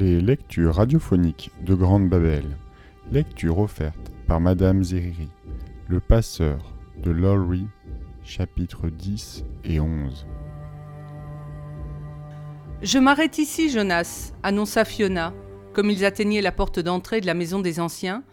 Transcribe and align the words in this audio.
Les 0.00 0.18
lectures 0.18 0.76
radiophoniques 0.76 1.50
de 1.60 1.74
Grande 1.74 2.08
Babel. 2.08 2.56
Lecture 3.12 3.58
offerte 3.58 4.10
par 4.26 4.40
Madame 4.40 4.82
Zeriri. 4.82 5.28
Le 5.88 6.00
passeur 6.00 6.72
de 6.96 7.10
Lowry, 7.10 7.66
chapitres 8.24 8.88
10 8.88 9.44
et 9.64 9.78
11. 9.78 10.26
Je 12.80 12.98
m'arrête 12.98 13.36
ici, 13.36 13.68
Jonas, 13.68 14.32
annonça 14.42 14.86
Fiona, 14.86 15.34
comme 15.74 15.90
ils 15.90 16.06
atteignaient 16.06 16.40
la 16.40 16.50
porte 16.50 16.80
d'entrée 16.80 17.20
de 17.20 17.26
la 17.26 17.34
maison 17.34 17.60
des 17.60 17.78
anciens, 17.78 18.24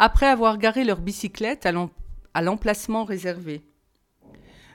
après 0.00 0.26
avoir 0.26 0.58
garé 0.58 0.82
leur 0.82 1.00
bicyclette 1.00 1.66
à 1.66 2.42
l'emplacement 2.42 3.04
réservé. 3.04 3.62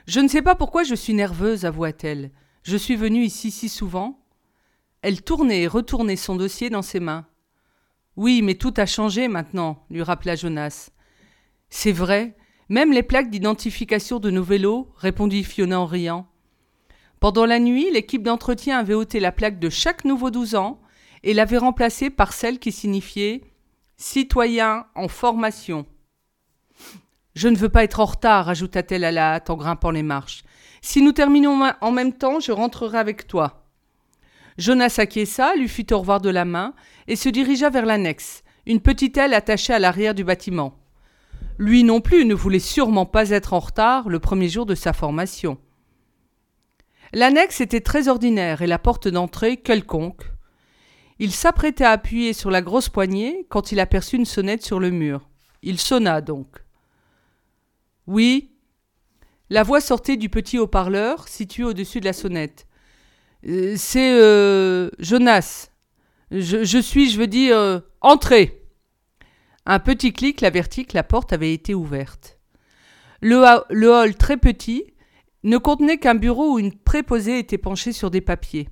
Je 0.06 0.20
ne 0.20 0.28
sais 0.28 0.40
pas 0.40 0.54
pourquoi 0.54 0.82
je 0.82 0.94
suis 0.94 1.12
nerveuse, 1.12 1.66
avoua-t-elle. 1.66 2.30
Je 2.62 2.78
suis 2.78 2.96
venue 2.96 3.22
ici 3.22 3.50
si 3.50 3.68
souvent. 3.68 4.18
Elle 5.02 5.22
tournait 5.22 5.62
et 5.62 5.66
retournait 5.66 6.16
son 6.16 6.36
dossier 6.36 6.70
dans 6.70 6.82
ses 6.82 7.00
mains. 7.00 7.26
Oui, 8.16 8.42
mais 8.42 8.56
tout 8.56 8.74
a 8.76 8.86
changé 8.86 9.28
maintenant, 9.28 9.84
lui 9.90 10.02
rappela 10.02 10.34
Jonas. 10.34 10.90
C'est 11.70 11.92
vrai, 11.92 12.36
même 12.68 12.92
les 12.92 13.02
plaques 13.02 13.30
d'identification 13.30 14.18
de 14.18 14.30
nos 14.30 14.42
vélos, 14.42 14.92
répondit 14.96 15.44
Fiona 15.44 15.80
en 15.80 15.86
riant. 15.86 16.26
Pendant 17.20 17.46
la 17.46 17.58
nuit, 17.58 17.90
l'équipe 17.92 18.22
d'entretien 18.22 18.78
avait 18.78 18.94
ôté 18.94 19.20
la 19.20 19.32
plaque 19.32 19.58
de 19.58 19.70
chaque 19.70 20.04
nouveau 20.04 20.30
douze 20.30 20.54
ans 20.54 20.80
et 21.22 21.34
l'avait 21.34 21.58
remplacée 21.58 22.10
par 22.10 22.32
celle 22.32 22.58
qui 22.58 22.72
signifiait 22.72 23.42
Citoyen 23.96 24.86
en 24.94 25.08
formation. 25.08 25.86
Je 27.34 27.48
ne 27.48 27.56
veux 27.56 27.68
pas 27.68 27.84
être 27.84 28.00
en 28.00 28.04
retard, 28.04 28.48
ajouta-t-elle 28.48 29.04
à 29.04 29.12
la 29.12 29.34
hâte 29.34 29.50
en 29.50 29.56
grimpant 29.56 29.90
les 29.90 30.02
marches. 30.02 30.44
Si 30.82 31.02
nous 31.02 31.12
terminons 31.12 31.60
en 31.80 31.92
même 31.92 32.12
temps, 32.12 32.40
je 32.40 32.52
rentrerai 32.52 32.98
avec 32.98 33.26
toi. 33.26 33.67
Jonas 34.58 34.96
acquiesça, 34.98 35.54
lui 35.54 35.68
fit 35.68 35.86
au 35.92 36.00
revoir 36.00 36.20
de 36.20 36.30
la 36.30 36.44
main 36.44 36.74
et 37.06 37.14
se 37.16 37.28
dirigea 37.28 37.70
vers 37.70 37.86
l'annexe, 37.86 38.42
une 38.66 38.80
petite 38.80 39.16
aile 39.16 39.34
attachée 39.34 39.72
à 39.72 39.78
l'arrière 39.78 40.14
du 40.14 40.24
bâtiment. 40.24 40.76
Lui 41.58 41.84
non 41.84 42.00
plus 42.00 42.24
ne 42.24 42.34
voulait 42.34 42.58
sûrement 42.58 43.06
pas 43.06 43.30
être 43.30 43.52
en 43.52 43.60
retard 43.60 44.08
le 44.08 44.18
premier 44.18 44.48
jour 44.48 44.66
de 44.66 44.74
sa 44.74 44.92
formation. 44.92 45.58
L'annexe 47.12 47.60
était 47.60 47.80
très 47.80 48.08
ordinaire 48.08 48.60
et 48.62 48.66
la 48.66 48.78
porte 48.78 49.08
d'entrée 49.08 49.56
quelconque. 49.56 50.24
Il 51.18 51.32
s'apprêtait 51.32 51.84
à 51.84 51.90
appuyer 51.90 52.32
sur 52.32 52.50
la 52.50 52.62
grosse 52.62 52.88
poignée 52.88 53.46
quand 53.48 53.72
il 53.72 53.80
aperçut 53.80 54.16
une 54.16 54.24
sonnette 54.24 54.64
sur 54.64 54.78
le 54.78 54.90
mur. 54.90 55.28
Il 55.62 55.78
sonna 55.78 56.20
donc. 56.20 56.64
Oui. 58.06 58.52
La 59.50 59.62
voix 59.62 59.80
sortait 59.80 60.16
du 60.16 60.28
petit 60.28 60.58
haut-parleur 60.58 61.26
situé 61.26 61.64
au-dessus 61.64 62.00
de 62.00 62.04
la 62.04 62.12
sonnette. 62.12 62.67
Euh, 63.46 63.74
c'est 63.76 64.12
euh, 64.20 64.90
Jonas. 64.98 65.70
Je, 66.30 66.78
suis, 66.80 67.10
je 67.10 67.18
veux 67.18 67.26
dire, 67.26 67.56
euh, 67.56 67.80
entrez. 68.00 68.62
Un 69.64 69.78
petit 69.78 70.12
clic 70.12 70.40
l'avertit 70.40 70.86
que 70.86 70.94
la 70.94 71.02
porte 71.02 71.32
avait 71.32 71.52
été 71.52 71.74
ouverte. 71.74 72.38
Le, 73.20 73.42
le 73.70 73.90
hall 73.90 74.14
très 74.14 74.36
petit 74.36 74.84
ne 75.44 75.58
contenait 75.58 75.98
qu'un 75.98 76.14
bureau 76.14 76.54
où 76.54 76.58
une 76.58 76.74
préposée 76.74 77.38
était 77.38 77.58
penchée 77.58 77.92
sur 77.92 78.10
des 78.10 78.20
papiers. 78.20 78.68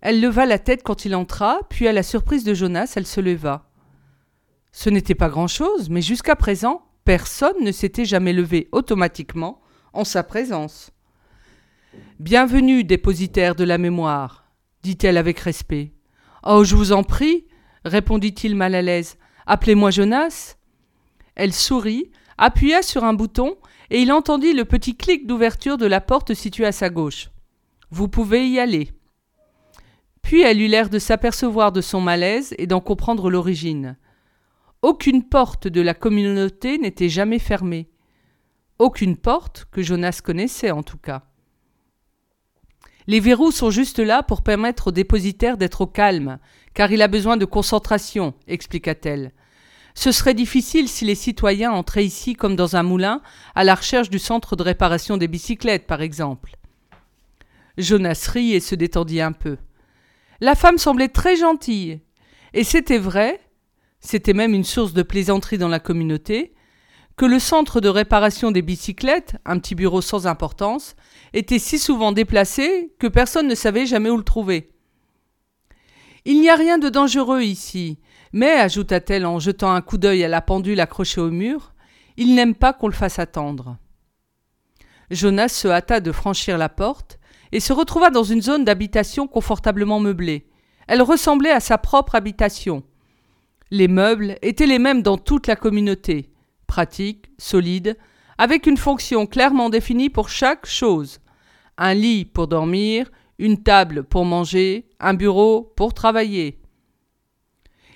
Elle 0.00 0.20
leva 0.20 0.46
la 0.46 0.58
tête 0.58 0.82
quand 0.82 1.04
il 1.04 1.14
entra, 1.14 1.60
puis 1.68 1.88
à 1.88 1.92
la 1.92 2.02
surprise 2.02 2.44
de 2.44 2.54
Jonas, 2.54 2.92
elle 2.96 3.06
se 3.06 3.20
leva. 3.20 3.70
Ce 4.70 4.90
n'était 4.90 5.14
pas 5.16 5.28
grand-chose, 5.28 5.90
mais 5.90 6.02
jusqu'à 6.02 6.36
présent, 6.36 6.82
personne 7.04 7.62
ne 7.62 7.72
s'était 7.72 8.04
jamais 8.04 8.32
levé 8.32 8.68
automatiquement 8.70 9.60
en 9.92 10.04
sa 10.04 10.22
présence. 10.22 10.92
Bienvenue, 12.20 12.84
dépositaire 12.84 13.54
de 13.54 13.64
la 13.64 13.78
mémoire, 13.78 14.44
dit-elle 14.82 15.16
avec 15.16 15.38
respect. 15.38 15.92
Oh, 16.44 16.64
je 16.64 16.76
vous 16.76 16.92
en 16.92 17.02
prie, 17.02 17.46
répondit-il 17.84 18.54
mal 18.56 18.74
à 18.74 18.82
l'aise. 18.82 19.16
Appelez-moi 19.46 19.90
Jonas. 19.90 20.56
Elle 21.34 21.52
sourit, 21.52 22.10
appuya 22.36 22.82
sur 22.82 23.04
un 23.04 23.14
bouton, 23.14 23.56
et 23.90 24.02
il 24.02 24.12
entendit 24.12 24.52
le 24.52 24.64
petit 24.64 24.96
clic 24.96 25.26
d'ouverture 25.26 25.78
de 25.78 25.86
la 25.86 26.00
porte 26.00 26.34
située 26.34 26.66
à 26.66 26.72
sa 26.72 26.90
gauche. 26.90 27.30
Vous 27.90 28.08
pouvez 28.08 28.48
y 28.48 28.58
aller. 28.58 28.90
Puis 30.20 30.42
elle 30.42 30.60
eut 30.60 30.68
l'air 30.68 30.90
de 30.90 30.98
s'apercevoir 30.98 31.72
de 31.72 31.80
son 31.80 32.02
malaise 32.02 32.54
et 32.58 32.66
d'en 32.66 32.80
comprendre 32.80 33.30
l'origine. 33.30 33.96
Aucune 34.82 35.22
porte 35.22 35.68
de 35.68 35.80
la 35.80 35.94
communauté 35.94 36.76
n'était 36.76 37.08
jamais 37.08 37.38
fermée. 37.38 37.88
Aucune 38.78 39.16
porte 39.16 39.66
que 39.72 39.82
Jonas 39.82 40.20
connaissait 40.22 40.70
en 40.70 40.82
tout 40.82 40.98
cas. 40.98 41.27
Les 43.08 43.20
verrous 43.20 43.52
sont 43.52 43.70
juste 43.70 44.00
là 44.00 44.22
pour 44.22 44.42
permettre 44.42 44.88
au 44.88 44.90
dépositaire 44.90 45.56
d'être 45.56 45.80
au 45.80 45.86
calme, 45.86 46.38
car 46.74 46.92
il 46.92 47.00
a 47.00 47.08
besoin 47.08 47.38
de 47.38 47.46
concentration, 47.46 48.34
expliqua-t-elle. 48.46 49.32
Ce 49.94 50.12
serait 50.12 50.34
difficile 50.34 50.90
si 50.90 51.06
les 51.06 51.14
citoyens 51.14 51.72
entraient 51.72 52.04
ici 52.04 52.34
comme 52.34 52.54
dans 52.54 52.76
un 52.76 52.82
moulin, 52.82 53.22
à 53.54 53.64
la 53.64 53.74
recherche 53.74 54.10
du 54.10 54.18
centre 54.18 54.56
de 54.56 54.62
réparation 54.62 55.16
des 55.16 55.26
bicyclettes, 55.26 55.86
par 55.86 56.02
exemple. 56.02 56.58
Jonas 57.78 58.28
rit 58.30 58.52
et 58.52 58.60
se 58.60 58.74
détendit 58.74 59.22
un 59.22 59.32
peu. 59.32 59.56
La 60.42 60.54
femme 60.54 60.76
semblait 60.76 61.08
très 61.08 61.36
gentille, 61.36 62.00
et 62.52 62.62
c'était 62.62 62.98
vrai, 62.98 63.40
c'était 64.00 64.34
même 64.34 64.52
une 64.52 64.64
source 64.64 64.92
de 64.92 65.02
plaisanterie 65.02 65.56
dans 65.56 65.68
la 65.68 65.80
communauté, 65.80 66.52
que 67.18 67.26
le 67.26 67.40
centre 67.40 67.80
de 67.80 67.88
réparation 67.88 68.52
des 68.52 68.62
bicyclettes, 68.62 69.36
un 69.44 69.58
petit 69.58 69.74
bureau 69.74 70.00
sans 70.00 70.28
importance, 70.28 70.94
était 71.34 71.58
si 71.58 71.80
souvent 71.80 72.12
déplacé 72.12 72.94
que 73.00 73.08
personne 73.08 73.48
ne 73.48 73.56
savait 73.56 73.86
jamais 73.86 74.08
où 74.08 74.16
le 74.16 74.22
trouver. 74.22 74.70
Il 76.24 76.40
n'y 76.40 76.48
a 76.48 76.54
rien 76.54 76.78
de 76.78 76.88
dangereux 76.88 77.42
ici, 77.42 77.98
mais, 78.32 78.52
ajouta-t-elle 78.52 79.26
en 79.26 79.40
jetant 79.40 79.72
un 79.72 79.80
coup 79.80 79.98
d'œil 79.98 80.22
à 80.22 80.28
la 80.28 80.40
pendule 80.40 80.78
accrochée 80.78 81.20
au 81.20 81.32
mur, 81.32 81.74
il 82.16 82.36
n'aime 82.36 82.54
pas 82.54 82.72
qu'on 82.72 82.86
le 82.86 82.92
fasse 82.92 83.18
attendre. 83.18 83.78
Jonas 85.10 85.48
se 85.48 85.66
hâta 85.66 85.98
de 85.98 86.12
franchir 86.12 86.56
la 86.56 86.68
porte 86.68 87.18
et 87.50 87.58
se 87.58 87.72
retrouva 87.72 88.10
dans 88.10 88.22
une 88.22 88.42
zone 88.42 88.64
d'habitation 88.64 89.26
confortablement 89.26 89.98
meublée. 89.98 90.46
Elle 90.86 91.02
ressemblait 91.02 91.50
à 91.50 91.60
sa 91.60 91.78
propre 91.78 92.14
habitation. 92.14 92.84
Les 93.72 93.88
meubles 93.88 94.36
étaient 94.40 94.66
les 94.66 94.78
mêmes 94.78 95.02
dans 95.02 95.18
toute 95.18 95.48
la 95.48 95.56
communauté 95.56 96.30
pratique, 96.68 97.26
solide, 97.38 97.96
avec 98.38 98.66
une 98.68 98.76
fonction 98.76 99.26
clairement 99.26 99.70
définie 99.70 100.10
pour 100.10 100.28
chaque 100.28 100.66
chose. 100.66 101.18
Un 101.76 101.94
lit 101.94 102.24
pour 102.24 102.46
dormir, 102.46 103.10
une 103.40 103.60
table 103.62 104.04
pour 104.04 104.24
manger, 104.24 104.88
un 105.00 105.14
bureau 105.14 105.72
pour 105.76 105.94
travailler. 105.94 106.60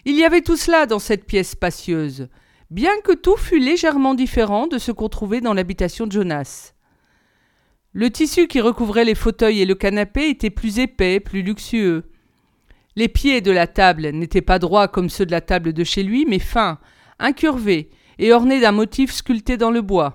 Il 0.04 0.16
y 0.16 0.24
avait 0.24 0.40
tout 0.40 0.56
cela 0.56 0.86
dans 0.86 0.98
cette 0.98 1.26
pièce 1.26 1.50
spacieuse, 1.50 2.28
bien 2.70 2.92
que 3.04 3.12
tout 3.12 3.36
fût 3.36 3.60
légèrement 3.60 4.14
différent 4.14 4.66
de 4.66 4.78
ce 4.78 4.90
qu'on 4.90 5.08
trouvait 5.08 5.40
dans 5.40 5.54
l'habitation 5.54 6.08
de 6.08 6.12
Jonas. 6.12 6.72
Le 7.92 8.10
tissu 8.10 8.48
qui 8.48 8.60
recouvrait 8.60 9.04
les 9.04 9.14
fauteuils 9.14 9.60
et 9.60 9.66
le 9.66 9.74
canapé 9.74 10.28
était 10.28 10.50
plus 10.50 10.78
épais, 10.78 11.20
plus 11.20 11.42
luxueux. 11.42 12.04
Les 12.96 13.08
pieds 13.08 13.40
de 13.40 13.50
la 13.52 13.66
table 13.66 14.08
n'étaient 14.08 14.40
pas 14.40 14.58
droits 14.58 14.88
comme 14.88 15.10
ceux 15.10 15.26
de 15.26 15.30
la 15.30 15.40
table 15.40 15.72
de 15.72 15.84
chez 15.84 16.02
lui, 16.02 16.24
mais 16.26 16.38
fins, 16.38 16.78
incurvés, 17.18 17.90
et 18.18 18.32
orné 18.32 18.60
d'un 18.60 18.72
motif 18.72 19.12
sculpté 19.12 19.56
dans 19.56 19.70
le 19.70 19.82
bois. 19.82 20.14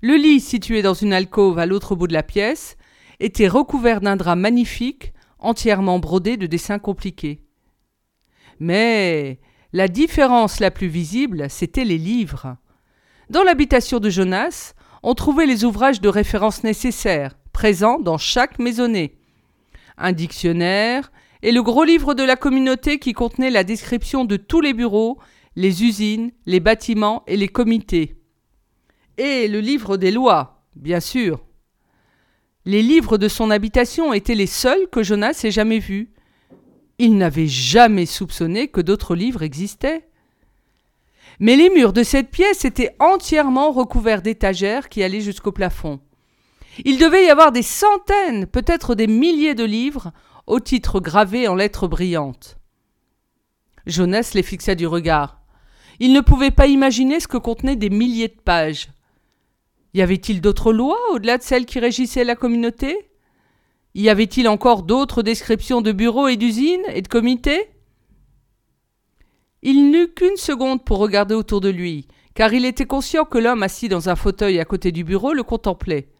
Le 0.00 0.16
lit, 0.16 0.40
situé 0.40 0.82
dans 0.82 0.94
une 0.94 1.12
alcôve 1.12 1.58
à 1.58 1.66
l'autre 1.66 1.96
bout 1.96 2.06
de 2.06 2.12
la 2.12 2.22
pièce, 2.22 2.76
était 3.20 3.48
recouvert 3.48 4.00
d'un 4.00 4.16
drap 4.16 4.36
magnifique, 4.36 5.12
entièrement 5.38 5.98
brodé 5.98 6.36
de 6.36 6.46
dessins 6.46 6.78
compliqués. 6.78 7.40
Mais 8.60 9.40
la 9.72 9.88
différence 9.88 10.60
la 10.60 10.70
plus 10.70 10.88
visible, 10.88 11.50
c'était 11.50 11.84
les 11.84 11.98
livres. 11.98 12.56
Dans 13.30 13.42
l'habitation 13.42 13.98
de 13.98 14.08
Jonas, 14.08 14.74
on 15.02 15.14
trouvait 15.14 15.46
les 15.46 15.64
ouvrages 15.64 16.00
de 16.00 16.08
référence 16.08 16.64
nécessaires, 16.64 17.36
présents 17.52 17.98
dans 17.98 18.18
chaque 18.18 18.58
maisonnée. 18.58 19.18
Un 19.96 20.12
dictionnaire 20.12 21.12
et 21.42 21.52
le 21.52 21.62
gros 21.62 21.84
livre 21.84 22.14
de 22.14 22.22
la 22.22 22.36
communauté 22.36 22.98
qui 22.98 23.12
contenait 23.12 23.50
la 23.50 23.64
description 23.64 24.24
de 24.24 24.36
tous 24.36 24.60
les 24.60 24.72
bureaux 24.72 25.18
les 25.58 25.82
usines, 25.82 26.30
les 26.46 26.60
bâtiments 26.60 27.24
et 27.26 27.36
les 27.36 27.48
comités. 27.48 28.14
Et 29.16 29.48
le 29.48 29.58
livre 29.58 29.96
des 29.96 30.12
lois, 30.12 30.62
bien 30.76 31.00
sûr. 31.00 31.44
Les 32.64 32.80
livres 32.80 33.18
de 33.18 33.26
son 33.26 33.50
habitation 33.50 34.12
étaient 34.12 34.36
les 34.36 34.46
seuls 34.46 34.88
que 34.92 35.02
Jonas 35.02 35.40
ait 35.42 35.50
jamais 35.50 35.80
vus. 35.80 36.12
Il 36.98 37.16
n'avait 37.16 37.48
jamais 37.48 38.06
soupçonné 38.06 38.68
que 38.68 38.80
d'autres 38.80 39.16
livres 39.16 39.42
existaient. 39.42 40.08
Mais 41.40 41.56
les 41.56 41.70
murs 41.70 41.92
de 41.92 42.04
cette 42.04 42.30
pièce 42.30 42.64
étaient 42.64 42.94
entièrement 43.00 43.72
recouverts 43.72 44.22
d'étagères 44.22 44.88
qui 44.88 45.02
allaient 45.02 45.20
jusqu'au 45.20 45.50
plafond. 45.50 45.98
Il 46.84 46.98
devait 46.98 47.26
y 47.26 47.30
avoir 47.30 47.50
des 47.50 47.62
centaines, 47.62 48.46
peut-être 48.46 48.94
des 48.94 49.08
milliers 49.08 49.56
de 49.56 49.64
livres, 49.64 50.12
aux 50.46 50.60
titres 50.60 51.00
gravés 51.00 51.48
en 51.48 51.56
lettres 51.56 51.88
brillantes. 51.88 52.58
Jonas 53.86 54.30
les 54.34 54.44
fixa 54.44 54.76
du 54.76 54.86
regard. 54.86 55.37
Il 56.00 56.12
ne 56.12 56.20
pouvait 56.20 56.50
pas 56.50 56.66
imaginer 56.66 57.20
ce 57.20 57.28
que 57.28 57.36
contenaient 57.36 57.76
des 57.76 57.90
milliers 57.90 58.28
de 58.28 58.40
pages. 58.44 58.88
Y 59.94 60.02
avait-il 60.02 60.40
d'autres 60.40 60.72
lois 60.72 60.98
au-delà 61.12 61.38
de 61.38 61.42
celles 61.42 61.66
qui 61.66 61.80
régissaient 61.80 62.24
la 62.24 62.36
communauté? 62.36 63.10
Y 63.94 64.08
avait-il 64.08 64.48
encore 64.48 64.82
d'autres 64.82 65.22
descriptions 65.22 65.80
de 65.80 65.92
bureaux 65.92 66.28
et 66.28 66.36
d'usines 66.36 66.84
et 66.94 67.02
de 67.02 67.08
comités? 67.08 67.70
Il 69.62 69.90
n'eut 69.90 70.12
qu'une 70.14 70.36
seconde 70.36 70.84
pour 70.84 70.98
regarder 70.98 71.34
autour 71.34 71.60
de 71.60 71.68
lui, 71.68 72.06
car 72.34 72.52
il 72.52 72.64
était 72.64 72.86
conscient 72.86 73.24
que 73.24 73.38
l'homme 73.38 73.64
assis 73.64 73.88
dans 73.88 74.08
un 74.08 74.14
fauteuil 74.14 74.60
à 74.60 74.64
côté 74.64 74.92
du 74.92 75.02
bureau 75.02 75.32
le 75.32 75.42
contemplait. 75.42 76.12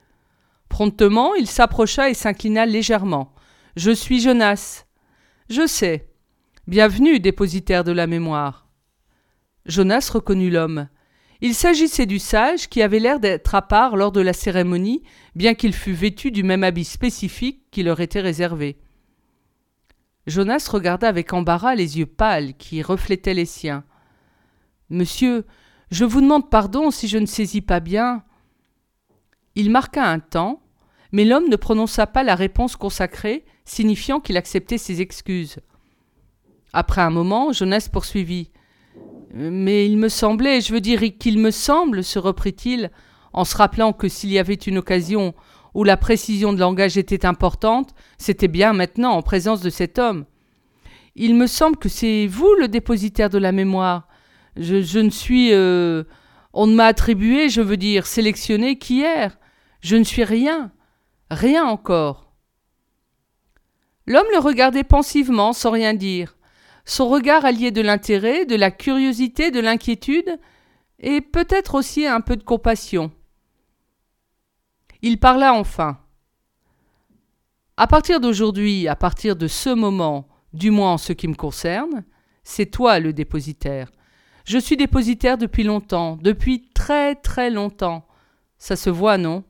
Promptement, 0.69 1.35
il 1.35 1.47
s'approcha 1.47 2.11
et 2.11 2.15
s'inclina 2.15 2.67
légèrement. 2.67 3.33
Je 3.77 3.93
suis 3.93 4.21
Jonas. 4.21 4.87
Je 5.49 5.67
sais. 5.67 6.09
Bienvenue, 6.67 7.21
dépositaire 7.21 7.85
de 7.85 7.93
la 7.93 8.09
mémoire. 8.09 8.68
Jonas 9.69 10.11
reconnut 10.13 10.51
l'homme. 10.51 10.89
Il 11.41 11.55
s'agissait 11.55 12.07
du 12.07 12.19
sage 12.19 12.69
qui 12.69 12.83
avait 12.83 12.99
l'air 12.99 13.21
d'être 13.21 13.55
à 13.55 13.63
part 13.63 13.97
lors 13.97 14.11
de 14.11 14.21
la 14.21 14.33
cérémonie, 14.33 15.03
bien 15.37 15.55
qu'il 15.55 15.73
fût 15.73 15.93
vêtu 15.93 16.33
du 16.33 16.43
même 16.43 16.65
habit 16.65 16.85
spécifique 16.85 17.63
qui 17.71 17.83
leur 17.83 18.01
était 18.01 18.21
réservé. 18.21 18.79
Jonas 20.27 20.69
regarda 20.71 21.07
avec 21.07 21.33
embarras 21.33 21.75
les 21.75 21.99
yeux 21.99 22.07
pâles 22.07 22.55
qui 22.55 22.83
reflétaient 22.83 23.35
les 23.35 23.47
siens. 23.47 23.85
Monsieur, 24.91 25.47
je 25.91 26.05
vous 26.05 26.21
demande 26.21 26.51
pardon 26.51 26.91
si 26.91 27.07
je 27.07 27.19
ne 27.19 27.27
saisis 27.27 27.61
pas 27.61 27.81
bien. 27.81 28.25
Il 29.55 29.71
marqua 29.71 30.05
un 30.05 30.19
temps, 30.19 30.63
mais 31.13 31.25
l'homme 31.25 31.49
ne 31.49 31.57
prononça 31.57 32.07
pas 32.07 32.25
la 32.25 32.35
réponse 32.35 32.75
consacrée, 32.75 33.45
signifiant 33.65 34.19
qu'il 34.19 34.37
acceptait 34.37 34.79
ses 34.79 35.01
excuses. 35.01 35.59
Après 36.73 37.01
un 37.01 37.11
moment, 37.11 37.53
Jonas 37.53 37.89
poursuivit. 37.93 38.51
Mais 39.33 39.87
il 39.87 39.99
me 39.99 40.09
semblait, 40.09 40.61
je 40.61 40.73
veux 40.73 40.81
dire 40.81 41.01
qu'il 41.19 41.39
me 41.39 41.51
semble, 41.51 42.03
se 42.03 42.19
reprit-il, 42.19 42.91
en 43.33 43.45
se 43.45 43.57
rappelant 43.57 43.93
que 43.93 44.09
s'il 44.09 44.31
y 44.31 44.39
avait 44.39 44.55
une 44.55 44.79
occasion 44.79 45.35
où 45.75 45.85
la 45.85 45.97
précision 45.97 46.53
de 46.53 46.61
langage 46.61 46.97
était 46.97 47.27
importante, 47.27 47.95
c'était 48.17 48.49
bien 48.49 48.73
maintenant 48.73 49.13
en 49.13 49.23
présence 49.23 49.61
de 49.61 49.71
cet 49.71 49.99
homme. 49.99 50.25
Il 51.15 51.35
me 51.35 51.47
semble 51.47 51.77
que 51.77 51.89
c'est 51.89 52.27
vous 52.27 52.55
le 52.55 52.69
dépositaire 52.69 53.29
de 53.29 53.39
la 53.39 53.53
mémoire. 53.53 54.09
Je, 54.57 54.99
ne 54.99 55.11
suis. 55.11 55.53
Euh, 55.53 56.05
on 56.53 56.67
ne 56.67 56.75
m'a 56.75 56.87
attribué, 56.87 57.49
je 57.49 57.61
veux 57.61 57.77
dire, 57.77 58.07
sélectionné 58.07 58.79
qu'hier. 58.79 59.39
Je 59.81 59.97
ne 59.97 60.05
suis 60.05 60.25
rien. 60.25 60.73
Rien 61.31 61.65
encore. 61.65 62.33
L'homme 64.07 64.27
le 64.33 64.39
regardait 64.39 64.85
pensivement, 64.85 65.53
sans 65.53 65.71
rien 65.71 65.93
dire. 65.93 66.38
Son 66.89 67.11
regard 67.11 67.45
alliait 67.45 67.71
de 67.71 67.83
l'intérêt, 67.83 68.47
de 68.47 68.57
la 68.57 68.71
curiosité, 68.71 69.51
de 69.51 69.61
l'inquiétude, 69.61 70.41
et 70.99 71.21
peut-être 71.21 71.75
aussi 71.75 72.07
un 72.07 72.23
peu 72.23 72.35
de 72.35 72.43
compassion. 72.43 73.13
Il 75.03 75.21
parla 75.21 75.53
enfin. 75.53 75.99
À 77.77 77.87
partir 77.87 78.21
d'aujourd'hui, 78.21 78.89
à 78.89 78.97
partir 78.97 79.37
de 79.37 79.49
ce 79.49 79.69
moment, 79.69 80.29
du 80.55 80.71
moins 80.71 80.95
en 80.95 80.99
ce 80.99 81.13
qui 81.13 81.29
me 81.29 81.35
concerne, 81.35 82.07
c'est 82.43 82.71
toi 82.71 83.01
le 83.01 83.13
dépositaire. 83.13 83.93
Je 84.47 84.57
suis 84.57 84.79
dépositaire 84.79 85.37
depuis 85.37 85.65
longtemps, 85.65 86.17
depuis 86.23 86.71
très 86.73 87.17
très 87.17 87.51
longtemps. 87.51 88.09
Ça 88.57 88.77
se 88.77 88.89
voit, 88.89 89.19
non? 89.19 89.45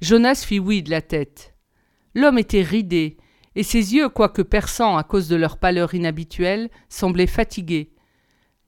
Jonas 0.00 0.42
fit 0.46 0.58
oui 0.58 0.82
de 0.82 0.90
la 0.90 1.02
tête. 1.02 1.54
L'homme 2.14 2.38
était 2.38 2.62
ridé, 2.62 3.18
et 3.60 3.62
ses 3.62 3.94
yeux, 3.94 4.08
quoique 4.08 4.40
perçants 4.40 4.96
à 4.96 5.02
cause 5.02 5.28
de 5.28 5.36
leur 5.36 5.58
pâleur 5.58 5.92
inhabituelle, 5.92 6.70
semblaient 6.88 7.26
fatigués. 7.26 7.92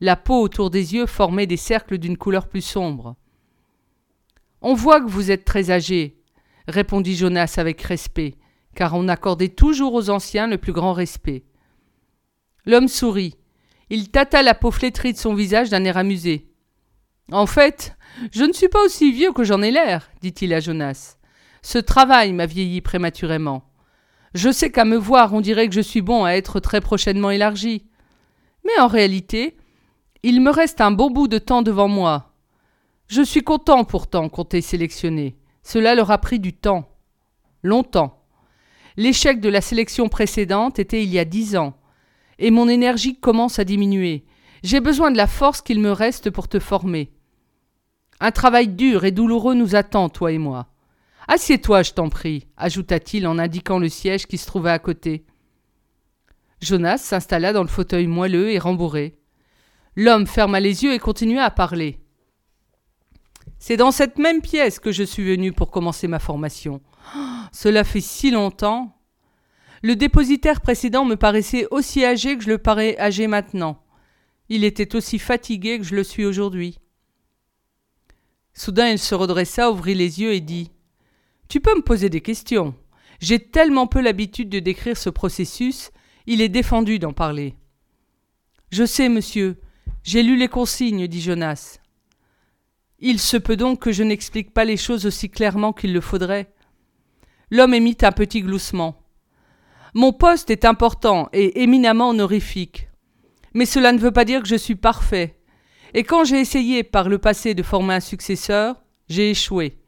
La 0.01 0.17
peau 0.17 0.39
autour 0.39 0.69
des 0.69 0.93
yeux 0.93 1.07
formait 1.07 1.47
des 1.47 1.57
cercles 1.57 1.97
d'une 1.97 2.19
couleur 2.19 2.47
plus 2.47 2.61
sombre. 2.61 3.17
On 4.61 4.75
voit 4.75 5.01
que 5.01 5.09
vous 5.09 5.31
êtes 5.31 5.47
très 5.47 5.71
âgé, 5.71 6.21
répondit 6.69 7.17
Jonas 7.17 7.55
avec 7.57 7.81
respect, 7.81 8.35
car 8.75 8.93
on 8.93 9.09
accordait 9.09 9.49
toujours 9.49 9.95
aux 9.95 10.11
anciens 10.11 10.47
le 10.47 10.59
plus 10.59 10.75
grand 10.75 10.93
respect. 10.93 11.47
L'homme 12.67 12.89
sourit. 12.89 13.39
Il 13.89 14.11
tâta 14.11 14.43
la 14.43 14.53
peau 14.53 14.71
flétrie 14.71 15.15
de 15.15 15.19
son 15.19 15.33
visage 15.33 15.71
d'un 15.71 15.85
air 15.85 15.97
amusé. 15.97 16.51
En 17.31 17.47
fait, 17.47 17.97
je 18.31 18.45
ne 18.45 18.53
suis 18.53 18.69
pas 18.69 18.85
aussi 18.85 19.11
vieux 19.11 19.33
que 19.33 19.45
j'en 19.45 19.63
ai 19.63 19.71
l'air, 19.71 20.11
dit-il 20.21 20.53
à 20.53 20.61
Jonas. 20.61 21.17
Ce 21.63 21.79
travail 21.79 22.35
m'a 22.35 22.45
vieilli 22.45 22.83
prématurément. 22.83 23.72
Je 24.35 24.51
sais 24.51 24.71
qu'à 24.71 24.85
me 24.85 24.97
voir, 24.97 25.35
on 25.35 25.41
dirait 25.41 25.69
que 25.69 25.75
je 25.75 25.81
suis 25.81 26.01
bon 26.01 26.25
à 26.25 26.33
être 26.33 26.59
très 26.59 26.81
prochainement 26.81 27.31
élargi. 27.31 27.85
Mais 28.65 28.79
en 28.81 28.87
réalité, 28.87 29.57
il 30.23 30.41
me 30.41 30.51
reste 30.51 30.81
un 30.81 30.91
bon 30.91 31.11
bout 31.11 31.29
de 31.29 31.39
temps 31.39 31.63
devant 31.63 31.89
moi. 31.89 32.33
Je 33.09 33.23
suis 33.23 33.43
content 33.43 33.85
pourtant 33.85 34.29
qu'on 34.29 34.45
t'ait 34.45 34.63
sélectionné. 34.63 35.37
Cela 35.63 35.95
leur 35.95 36.11
a 36.11 36.19
pris 36.19 36.41
du 36.41 36.55
temps. 36.55 36.89
Longtemps. 37.63 38.25
L'échec 38.97 39.41
de 39.41 39.49
la 39.49 39.61
sélection 39.61 40.09
précédente 40.09 40.79
était 40.79 41.03
il 41.03 41.11
y 41.11 41.19
a 41.19 41.25
dix 41.25 41.57
ans, 41.57 41.75
et 42.39 42.51
mon 42.51 42.69
énergie 42.69 43.19
commence 43.19 43.59
à 43.59 43.65
diminuer. 43.65 44.25
J'ai 44.63 44.81
besoin 44.81 45.11
de 45.11 45.17
la 45.17 45.27
force 45.27 45.61
qu'il 45.61 45.81
me 45.81 45.93
reste 45.93 46.31
pour 46.31 46.49
te 46.49 46.59
former. 46.59 47.13
Un 48.21 48.31
travail 48.31 48.69
dur 48.69 49.05
et 49.05 49.11
douloureux 49.11 49.55
nous 49.55 49.75
attend, 49.75 50.09
toi 50.09 50.33
et 50.33 50.39
moi. 50.39 50.72
Assieds-toi, 51.29 51.83
je 51.83 51.93
t'en 51.93 52.09
prie, 52.09 52.47
ajouta-t-il 52.57 53.27
en 53.27 53.39
indiquant 53.39 53.79
le 53.79 53.89
siège 53.89 54.27
qui 54.27 54.39
se 54.39 54.47
trouvait 54.47 54.71
à 54.71 54.79
côté. 54.79 55.25
Jonas 56.61 56.99
s'installa 56.99 57.53
dans 57.53 57.63
le 57.63 57.69
fauteuil 57.69 58.07
moelleux 58.07 58.51
et 58.51 58.59
rembourré. 58.59 59.19
L'homme 59.97 60.27
ferma 60.27 60.61
les 60.61 60.85
yeux 60.85 60.95
et 60.95 60.99
continua 60.99 61.45
à 61.45 61.51
parler. 61.51 61.99
C'est 63.59 63.77
dans 63.77 63.91
cette 63.91 64.19
même 64.19 64.41
pièce 64.41 64.79
que 64.79 64.93
je 64.93 65.03
suis 65.03 65.25
venu 65.25 65.53
pour 65.53 65.71
commencer 65.71 66.09
ma 66.09 66.19
formation. 66.19 66.81
cela 67.53 67.85
fait 67.85 68.01
si 68.01 68.31
longtemps. 68.31 68.97
Le 69.83 69.97
dépositaire 69.97 70.61
précédent 70.61 71.05
me 71.05 71.17
paraissait 71.17 71.67
aussi 71.71 72.05
âgé 72.05 72.37
que 72.37 72.45
je 72.45 72.51
le 72.51 72.59
parais 72.59 72.99
âgé 72.99 73.27
maintenant. 73.27 73.83
Il 74.49 74.65
était 74.65 74.95
aussi 74.97 75.19
fatigué 75.19 75.79
que 75.79 75.85
je 75.85 75.95
le 75.95 76.05
suis 76.05 76.25
aujourd'hui. 76.25 76.79
Soudain 78.55 78.89
il 78.89 78.99
se 78.99 79.15
redressa, 79.15 79.71
ouvrit 79.71 79.95
les 79.95 80.21
yeux 80.21 80.33
et 80.33 80.41
dit 80.41 80.71
tu 81.49 81.61
peux 81.61 81.75
me 81.75 81.83
poser 81.83 82.09
des 82.09 82.21
questions. 82.21 82.75
J'ai 83.21 83.39
tellement 83.39 83.87
peu 83.87 84.01
l'habitude 84.01 84.49
de 84.49 84.59
décrire 84.59 84.97
ce 84.97 85.11
processus, 85.11 85.91
il 86.27 86.41
est 86.41 86.49
défendu 86.49 86.99
d'en 86.99 87.13
parler. 87.13 87.55
Je 88.71 88.85
sais, 88.85 89.09
monsieur, 89.09 89.61
j'ai 90.03 90.23
lu 90.23 90.37
les 90.37 90.49
consignes, 90.49 91.07
dit 91.07 91.21
Jonas. 91.21 91.79
Il 92.99 93.19
se 93.19 93.37
peut 93.37 93.57
donc 93.57 93.81
que 93.81 93.93
je 93.93 94.03
n'explique 94.03 94.55
pas 94.55 94.65
les 94.65 94.77
choses 94.77 95.07
aussi 95.07 95.29
clairement 95.29 95.73
qu'il 95.73 95.93
le 95.93 96.01
faudrait. 96.01 96.53
L'homme 97.51 97.75
émit 97.75 97.99
un 98.03 98.13
petit 98.13 98.43
gloussement. 98.43 99.03
Mon 99.95 100.13
poste 100.13 100.51
est 100.51 100.65
important 100.65 101.29
et 101.33 101.63
éminemment 101.63 102.09
honorifique. 102.09 102.89
Mais 103.55 103.67
cela 103.67 103.93
ne 103.93 103.99
veut 103.99 104.11
pas 104.11 104.25
dire 104.25 104.41
que 104.41 104.49
je 104.49 104.57
suis 104.57 104.77
parfait. 104.77 105.39
Et 105.95 106.05
quand 106.05 106.25
j'ai 106.25 106.41
essayé 106.41 106.83
par 106.83 107.09
le 107.09 107.19
passé 107.19 107.55
de 107.55 107.63
former 107.63 107.95
un 107.95 108.01
successeur, 108.01 108.83
j'ai 109.09 109.31
échoué. 109.31 109.82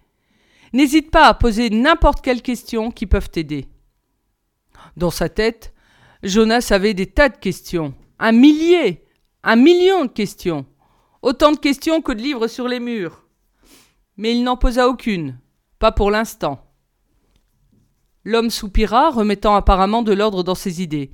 N'hésite 0.75 1.13
pas 1.13 1.29
à 1.29 1.35
poser 1.35 1.71
n'importe 1.71 2.21
quelle 2.21 2.43
question 2.43 2.91
qui 2.91 3.07
peuvent 3.07 3.31
t'aider. 3.31 3.69
Dans 4.97 5.13
sa 5.13 5.29
tête, 5.29 5.73
Jonas 6.25 6.67
avait 6.73 6.95
des 6.95 7.07
tas 7.07 7.29
de 7.29 7.37
questions. 7.37 7.95
Un 8.19 8.33
millier, 8.33 9.05
un 9.45 9.55
million 9.55 10.05
de 10.05 10.11
questions. 10.11 10.67
Autant 11.23 11.53
de 11.53 11.59
questions 11.59 12.03
que 12.03 12.11
de 12.11 12.21
livres 12.21 12.49
sur 12.49 12.67
les 12.67 12.81
murs. 12.81 13.25
Mais 14.17 14.33
il 14.33 14.43
n'en 14.43 14.57
posa 14.57 14.89
aucune. 14.89 15.39
Pas 15.79 15.93
pour 15.93 16.11
l'instant. 16.11 16.61
L'homme 18.25 18.51
soupira, 18.51 19.11
remettant 19.11 19.55
apparemment 19.55 20.03
de 20.03 20.13
l'ordre 20.13 20.43
dans 20.43 20.57
ses 20.57 20.83
idées. 20.83 21.13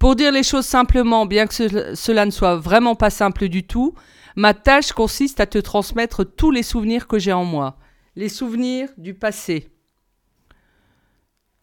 Pour 0.00 0.16
dire 0.16 0.32
les 0.32 0.42
choses 0.42 0.66
simplement, 0.66 1.24
bien 1.24 1.46
que 1.46 1.94
cela 1.94 2.26
ne 2.26 2.32
soit 2.32 2.56
vraiment 2.56 2.96
pas 2.96 3.10
simple 3.10 3.48
du 3.48 3.64
tout, 3.64 3.94
ma 4.34 4.54
tâche 4.54 4.90
consiste 4.90 5.38
à 5.38 5.46
te 5.46 5.58
transmettre 5.58 6.24
tous 6.24 6.50
les 6.50 6.64
souvenirs 6.64 7.06
que 7.06 7.20
j'ai 7.20 7.32
en 7.32 7.44
moi 7.44 7.78
les 8.16 8.28
souvenirs 8.28 8.88
du 8.96 9.14
passé. 9.14 9.68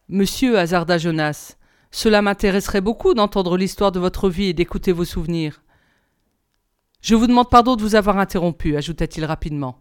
Monsieur, 0.08 0.58
hasarda 0.58 0.98
Jonas, 0.98 1.56
cela 1.90 2.22
m'intéresserait 2.22 2.80
beaucoup 2.80 3.14
d'entendre 3.14 3.56
l'histoire 3.56 3.92
de 3.92 3.98
votre 3.98 4.28
vie 4.28 4.46
et 4.46 4.52
d'écouter 4.52 4.92
vos 4.92 5.04
souvenirs. 5.04 5.62
Je 7.00 7.14
vous 7.14 7.26
demande 7.26 7.50
pardon 7.50 7.76
de 7.76 7.82
vous 7.82 7.94
avoir 7.94 8.18
interrompu, 8.18 8.76
ajouta-t-il 8.76 9.24
rapidement. 9.24 9.78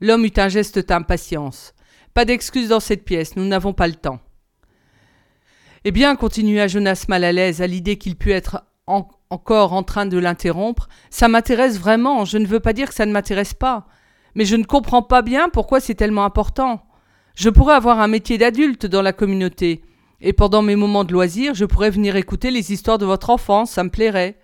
L'homme 0.00 0.24
eut 0.24 0.32
un 0.36 0.48
geste 0.48 0.78
d'impatience. 0.78 1.74
Pas 2.14 2.24
d'excuse 2.24 2.68
dans 2.68 2.80
cette 2.80 3.04
pièce, 3.04 3.36
nous 3.36 3.46
n'avons 3.46 3.72
pas 3.72 3.88
le 3.88 3.94
temps. 3.94 4.20
Eh 5.84 5.90
bien, 5.90 6.16
continua 6.16 6.66
Jonas 6.66 7.06
mal 7.08 7.24
à 7.24 7.32
l'aise 7.32 7.62
à 7.62 7.66
l'idée 7.66 7.96
qu'il 7.96 8.16
pût 8.16 8.32
être 8.32 8.64
encore 8.86 9.72
en 9.72 9.82
train 9.82 10.06
de 10.06 10.18
l'interrompre, 10.18 10.88
ça 11.10 11.28
m'intéresse 11.28 11.78
vraiment, 11.78 12.24
je 12.24 12.38
ne 12.38 12.46
veux 12.46 12.60
pas 12.60 12.72
dire 12.72 12.88
que 12.88 12.94
ça 12.94 13.06
ne 13.06 13.12
m'intéresse 13.12 13.54
pas 13.54 13.86
mais 14.36 14.44
je 14.44 14.54
ne 14.54 14.64
comprends 14.64 15.02
pas 15.02 15.22
bien 15.22 15.48
pourquoi 15.48 15.80
c'est 15.80 15.94
tellement 15.94 16.24
important. 16.24 16.82
Je 17.34 17.48
pourrais 17.48 17.74
avoir 17.74 18.00
un 18.00 18.06
métier 18.06 18.36
d'adulte 18.36 18.84
dans 18.84 19.00
la 19.02 19.14
communauté, 19.14 19.82
et 20.20 20.34
pendant 20.34 20.60
mes 20.60 20.76
moments 20.76 21.04
de 21.04 21.12
loisir, 21.12 21.54
je 21.54 21.64
pourrais 21.64 21.90
venir 21.90 22.16
écouter 22.16 22.50
les 22.50 22.70
histoires 22.70 22.98
de 22.98 23.06
votre 23.06 23.30
enfance, 23.30 23.70
ça 23.70 23.82
me 23.82 23.90
plairait. 23.90 24.38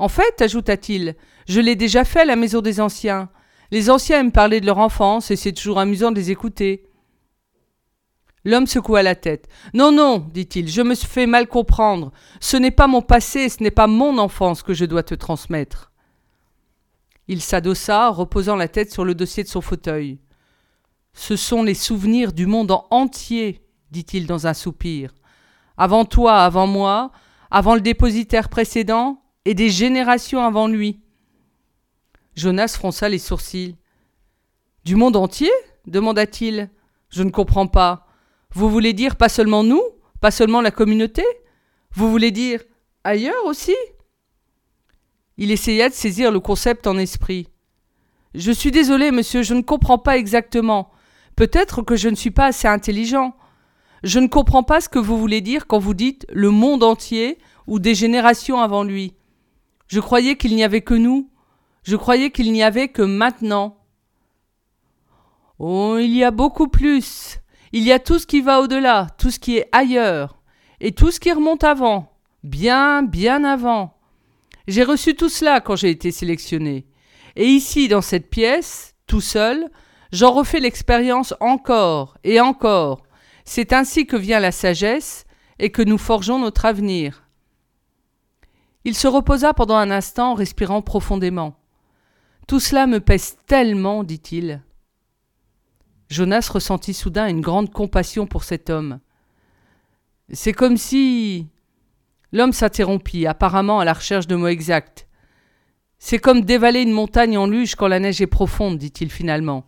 En 0.00 0.08
fait, 0.08 0.42
ajouta-t-il, 0.42 1.14
je 1.46 1.60
l'ai 1.60 1.76
déjà 1.76 2.04
fait 2.04 2.22
à 2.22 2.24
la 2.24 2.36
maison 2.36 2.60
des 2.60 2.80
anciens. 2.80 3.30
Les 3.70 3.90
anciens 3.90 4.20
aiment 4.20 4.32
parler 4.32 4.60
de 4.60 4.66
leur 4.66 4.78
enfance, 4.78 5.30
et 5.30 5.36
c'est 5.36 5.52
toujours 5.52 5.78
amusant 5.78 6.10
de 6.10 6.16
les 6.16 6.32
écouter. 6.32 6.88
L'homme 8.44 8.66
secoua 8.66 9.04
la 9.04 9.14
tête. 9.14 9.46
Non, 9.72 9.92
non, 9.92 10.18
dit-il, 10.18 10.68
je 10.68 10.82
me 10.82 10.96
fais 10.96 11.26
mal 11.26 11.46
comprendre. 11.46 12.10
Ce 12.40 12.56
n'est 12.56 12.72
pas 12.72 12.88
mon 12.88 13.02
passé, 13.02 13.48
ce 13.48 13.62
n'est 13.62 13.70
pas 13.70 13.86
mon 13.86 14.18
enfance 14.18 14.64
que 14.64 14.74
je 14.74 14.84
dois 14.84 15.04
te 15.04 15.14
transmettre. 15.14 15.91
Il 17.28 17.40
s'adossa, 17.40 18.08
reposant 18.08 18.56
la 18.56 18.68
tête 18.68 18.92
sur 18.92 19.04
le 19.04 19.14
dossier 19.14 19.42
de 19.44 19.48
son 19.48 19.60
fauteuil. 19.60 20.18
Ce 21.14 21.36
sont 21.36 21.62
les 21.62 21.74
souvenirs 21.74 22.32
du 22.32 22.46
monde 22.46 22.76
entier, 22.90 23.64
dit-il 23.90 24.26
dans 24.26 24.46
un 24.46 24.54
soupir. 24.54 25.12
Avant 25.76 26.04
toi, 26.04 26.42
avant 26.42 26.66
moi, 26.66 27.12
avant 27.50 27.74
le 27.74 27.80
dépositaire 27.80 28.48
précédent, 28.48 29.22
et 29.44 29.54
des 29.54 29.70
générations 29.70 30.44
avant 30.44 30.68
lui. 30.68 31.00
Jonas 32.36 32.76
fronça 32.78 33.08
les 33.08 33.18
sourcils. 33.18 33.76
Du 34.84 34.96
monde 34.96 35.16
entier? 35.16 35.50
demanda-t-il. 35.86 36.70
Je 37.08 37.22
ne 37.22 37.30
comprends 37.30 37.66
pas. 37.66 38.06
Vous 38.54 38.70
voulez 38.70 38.92
dire 38.92 39.16
pas 39.16 39.28
seulement 39.28 39.64
nous, 39.64 39.82
pas 40.20 40.30
seulement 40.30 40.60
la 40.60 40.70
communauté? 40.70 41.24
Vous 41.94 42.10
voulez 42.10 42.30
dire 42.30 42.62
ailleurs 43.04 43.44
aussi? 43.46 43.74
Il 45.38 45.50
essaya 45.50 45.88
de 45.88 45.94
saisir 45.94 46.30
le 46.30 46.40
concept 46.40 46.86
en 46.86 46.98
esprit. 46.98 47.48
Je 48.34 48.52
suis 48.52 48.70
désolé, 48.70 49.10
monsieur, 49.10 49.42
je 49.42 49.54
ne 49.54 49.62
comprends 49.62 49.98
pas 49.98 50.16
exactement. 50.16 50.90
Peut-être 51.36 51.82
que 51.82 51.96
je 51.96 52.08
ne 52.08 52.14
suis 52.14 52.30
pas 52.30 52.46
assez 52.46 52.68
intelligent. 52.68 53.34
Je 54.02 54.18
ne 54.18 54.26
comprends 54.26 54.62
pas 54.62 54.80
ce 54.80 54.88
que 54.88 54.98
vous 54.98 55.18
voulez 55.18 55.40
dire 55.40 55.66
quand 55.66 55.78
vous 55.78 55.94
dites 55.94 56.26
le 56.32 56.50
monde 56.50 56.82
entier 56.82 57.38
ou 57.66 57.78
des 57.78 57.94
générations 57.94 58.60
avant 58.60 58.84
lui. 58.84 59.14
Je 59.86 60.00
croyais 60.00 60.36
qu'il 60.36 60.54
n'y 60.54 60.64
avait 60.64 60.80
que 60.80 60.94
nous. 60.94 61.30
Je 61.82 61.96
croyais 61.96 62.30
qu'il 62.30 62.52
n'y 62.52 62.62
avait 62.62 62.88
que 62.88 63.02
maintenant. 63.02 63.76
Oh, 65.58 65.98
il 65.98 66.14
y 66.14 66.24
a 66.24 66.30
beaucoup 66.30 66.68
plus. 66.68 67.38
Il 67.72 67.84
y 67.84 67.92
a 67.92 67.98
tout 67.98 68.18
ce 68.18 68.26
qui 68.26 68.40
va 68.40 68.60
au-delà, 68.60 69.08
tout 69.18 69.30
ce 69.30 69.38
qui 69.38 69.56
est 69.56 69.68
ailleurs, 69.72 70.42
et 70.80 70.92
tout 70.92 71.10
ce 71.10 71.20
qui 71.20 71.32
remonte 71.32 71.64
avant, 71.64 72.12
bien, 72.42 73.02
bien 73.02 73.44
avant. 73.44 73.96
J'ai 74.68 74.84
reçu 74.84 75.14
tout 75.14 75.28
cela 75.28 75.60
quand 75.60 75.76
j'ai 75.76 75.90
été 75.90 76.10
sélectionné. 76.10 76.86
Et 77.36 77.46
ici, 77.46 77.88
dans 77.88 78.02
cette 78.02 78.30
pièce, 78.30 78.94
tout 79.06 79.20
seul, 79.20 79.70
j'en 80.12 80.32
refais 80.32 80.60
l'expérience 80.60 81.34
encore 81.40 82.16
et 82.24 82.40
encore. 82.40 83.02
C'est 83.44 83.72
ainsi 83.72 84.06
que 84.06 84.16
vient 84.16 84.40
la 84.40 84.52
sagesse 84.52 85.24
et 85.58 85.70
que 85.70 85.82
nous 85.82 85.98
forgeons 85.98 86.38
notre 86.38 86.64
avenir. 86.64 87.28
Il 88.84 88.96
se 88.96 89.06
reposa 89.06 89.54
pendant 89.54 89.76
un 89.76 89.90
instant, 89.90 90.34
respirant 90.34 90.82
profondément. 90.82 91.56
Tout 92.48 92.60
cela 92.60 92.86
me 92.86 93.00
pèse 93.00 93.36
tellement, 93.46 94.02
dit-il. 94.02 94.62
Jonas 96.10 96.50
ressentit 96.52 96.94
soudain 96.94 97.28
une 97.28 97.40
grande 97.40 97.72
compassion 97.72 98.26
pour 98.26 98.44
cet 98.44 98.70
homme. 98.70 99.00
C'est 100.32 100.52
comme 100.52 100.76
si. 100.76 101.48
L'homme 102.32 102.52
s'interrompit, 102.52 103.26
apparemment 103.26 103.80
à 103.80 103.84
la 103.84 103.92
recherche 103.92 104.26
de 104.26 104.36
mots 104.36 104.48
exacts. 104.48 105.06
C'est 105.98 106.18
comme 106.18 106.40
dévaler 106.40 106.80
une 106.80 106.92
montagne 106.92 107.38
en 107.38 107.46
luge 107.46 107.76
quand 107.76 107.88
la 107.88 108.00
neige 108.00 108.20
est 108.20 108.26
profonde, 108.26 108.78
dit-il 108.78 109.10
finalement. 109.10 109.66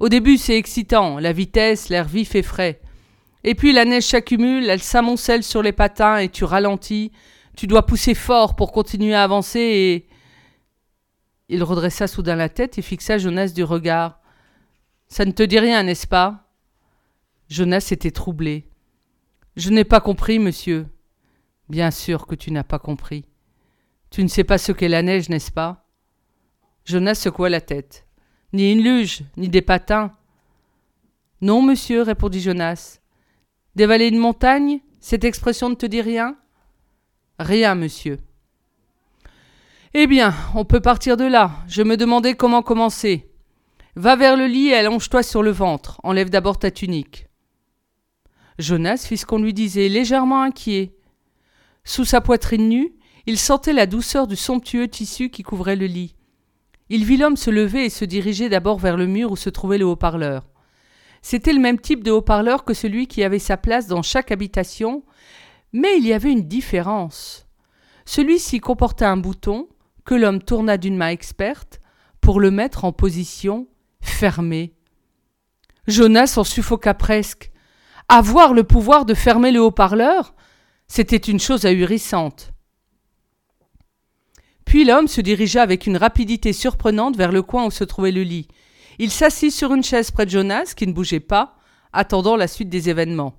Au 0.00 0.08
début, 0.08 0.36
c'est 0.36 0.56
excitant, 0.56 1.18
la 1.18 1.32
vitesse, 1.32 1.88
l'air 1.88 2.06
vif 2.06 2.34
et 2.34 2.42
frais. 2.42 2.80
Et 3.44 3.54
puis 3.54 3.72
la 3.72 3.84
neige 3.84 4.04
s'accumule, 4.04 4.68
elle 4.68 4.82
s'amoncelle 4.82 5.44
sur 5.44 5.62
les 5.62 5.72
patins 5.72 6.18
et 6.18 6.28
tu 6.28 6.44
ralentis. 6.44 7.12
Tu 7.56 7.66
dois 7.66 7.86
pousser 7.86 8.14
fort 8.14 8.56
pour 8.56 8.72
continuer 8.72 9.14
à 9.14 9.22
avancer 9.22 9.60
et. 9.60 10.08
Il 11.48 11.62
redressa 11.62 12.08
soudain 12.08 12.34
la 12.34 12.48
tête 12.48 12.76
et 12.76 12.82
fixa 12.82 13.18
Jonas 13.18 13.52
du 13.54 13.62
regard. 13.62 14.18
Ça 15.06 15.24
ne 15.24 15.30
te 15.30 15.44
dit 15.44 15.60
rien, 15.60 15.84
n'est-ce 15.84 16.08
pas? 16.08 16.48
Jonas 17.48 17.88
était 17.92 18.10
troublé. 18.10 18.68
Je 19.54 19.70
n'ai 19.70 19.84
pas 19.84 20.00
compris, 20.00 20.40
monsieur. 20.40 20.86
Bien 21.68 21.90
sûr 21.90 22.26
que 22.26 22.34
tu 22.34 22.52
n'as 22.52 22.64
pas 22.64 22.78
compris. 22.78 23.24
Tu 24.10 24.22
ne 24.22 24.28
sais 24.28 24.44
pas 24.44 24.58
ce 24.58 24.72
qu'est 24.72 24.88
la 24.88 25.02
neige, 25.02 25.28
n'est-ce 25.28 25.50
pas? 25.50 25.84
Jonas 26.84 27.16
secoua 27.16 27.48
la 27.48 27.60
tête. 27.60 28.06
Ni 28.52 28.72
une 28.72 28.82
luge, 28.82 29.24
ni 29.36 29.48
des 29.48 29.62
patins. 29.62 30.14
Non, 31.40 31.60
monsieur, 31.62 32.02
répondit 32.02 32.40
Jonas. 32.40 33.00
Dévaler 33.74 34.06
une 34.08 34.18
montagne, 34.18 34.80
cette 35.00 35.24
expression 35.24 35.68
ne 35.68 35.74
te 35.74 35.86
dit 35.86 36.00
rien? 36.00 36.36
Rien, 37.38 37.74
monsieur. 37.74 38.18
Eh 39.92 40.06
bien, 40.06 40.34
on 40.54 40.64
peut 40.64 40.80
partir 40.80 41.16
de 41.16 41.24
là. 41.24 41.52
Je 41.68 41.82
me 41.82 41.96
demandais 41.96 42.34
comment 42.34 42.62
commencer. 42.62 43.30
Va 43.96 44.14
vers 44.14 44.36
le 44.36 44.46
lit 44.46 44.68
et 44.68 44.74
allonge-toi 44.74 45.22
sur 45.22 45.42
le 45.42 45.50
ventre. 45.50 46.00
Enlève 46.04 46.30
d'abord 46.30 46.58
ta 46.58 46.70
tunique. 46.70 47.26
Jonas 48.58 49.04
fit 49.06 49.16
ce 49.16 49.26
qu'on 49.26 49.38
lui 49.38 49.52
disait, 49.52 49.88
légèrement 49.88 50.42
inquiet. 50.42 50.95
Sous 51.86 52.04
sa 52.04 52.20
poitrine 52.20 52.68
nue, 52.68 52.92
il 53.26 53.38
sentait 53.38 53.72
la 53.72 53.86
douceur 53.86 54.26
du 54.26 54.34
somptueux 54.34 54.88
tissu 54.88 55.30
qui 55.30 55.44
couvrait 55.44 55.76
le 55.76 55.86
lit. 55.86 56.16
Il 56.88 57.04
vit 57.04 57.16
l'homme 57.16 57.36
se 57.36 57.48
lever 57.48 57.84
et 57.84 57.90
se 57.90 58.04
diriger 58.04 58.48
d'abord 58.48 58.78
vers 58.78 58.96
le 58.96 59.06
mur 59.06 59.30
où 59.30 59.36
se 59.36 59.50
trouvait 59.50 59.78
le 59.78 59.86
haut-parleur. 59.86 60.50
C'était 61.22 61.52
le 61.52 61.60
même 61.60 61.80
type 61.80 62.02
de 62.02 62.10
haut-parleur 62.10 62.64
que 62.64 62.74
celui 62.74 63.06
qui 63.06 63.22
avait 63.22 63.38
sa 63.38 63.56
place 63.56 63.86
dans 63.86 64.02
chaque 64.02 64.32
habitation, 64.32 65.04
mais 65.72 65.96
il 65.96 66.04
y 66.04 66.12
avait 66.12 66.32
une 66.32 66.48
différence. 66.48 67.46
Celui-ci 68.04 68.58
comportait 68.58 69.04
un 69.04 69.16
bouton 69.16 69.68
que 70.04 70.14
l'homme 70.16 70.42
tourna 70.42 70.78
d'une 70.78 70.96
main 70.96 71.10
experte 71.10 71.80
pour 72.20 72.40
le 72.40 72.50
mettre 72.50 72.84
en 72.84 72.92
position 72.92 73.68
fermé. 74.00 74.74
Jonas 75.86 76.34
en 76.36 76.42
suffoqua 76.42 76.94
presque. 76.94 77.52
Avoir 78.08 78.54
le 78.54 78.64
pouvoir 78.64 79.04
de 79.04 79.14
fermer 79.14 79.52
le 79.52 79.60
haut-parleur, 79.60 80.34
c'était 80.88 81.16
une 81.16 81.40
chose 81.40 81.66
ahurissante. 81.66 82.52
Puis 84.64 84.84
l'homme 84.84 85.08
se 85.08 85.20
dirigea 85.20 85.62
avec 85.62 85.86
une 85.86 85.96
rapidité 85.96 86.52
surprenante 86.52 87.16
vers 87.16 87.32
le 87.32 87.42
coin 87.42 87.66
où 87.66 87.70
se 87.70 87.84
trouvait 87.84 88.12
le 88.12 88.22
lit. 88.22 88.48
Il 88.98 89.10
s'assit 89.10 89.52
sur 89.52 89.72
une 89.72 89.84
chaise 89.84 90.10
près 90.10 90.26
de 90.26 90.30
Jonas, 90.30 90.74
qui 90.76 90.86
ne 90.86 90.92
bougeait 90.92 91.20
pas, 91.20 91.56
attendant 91.92 92.36
la 92.36 92.48
suite 92.48 92.68
des 92.68 92.88
événements. 92.88 93.34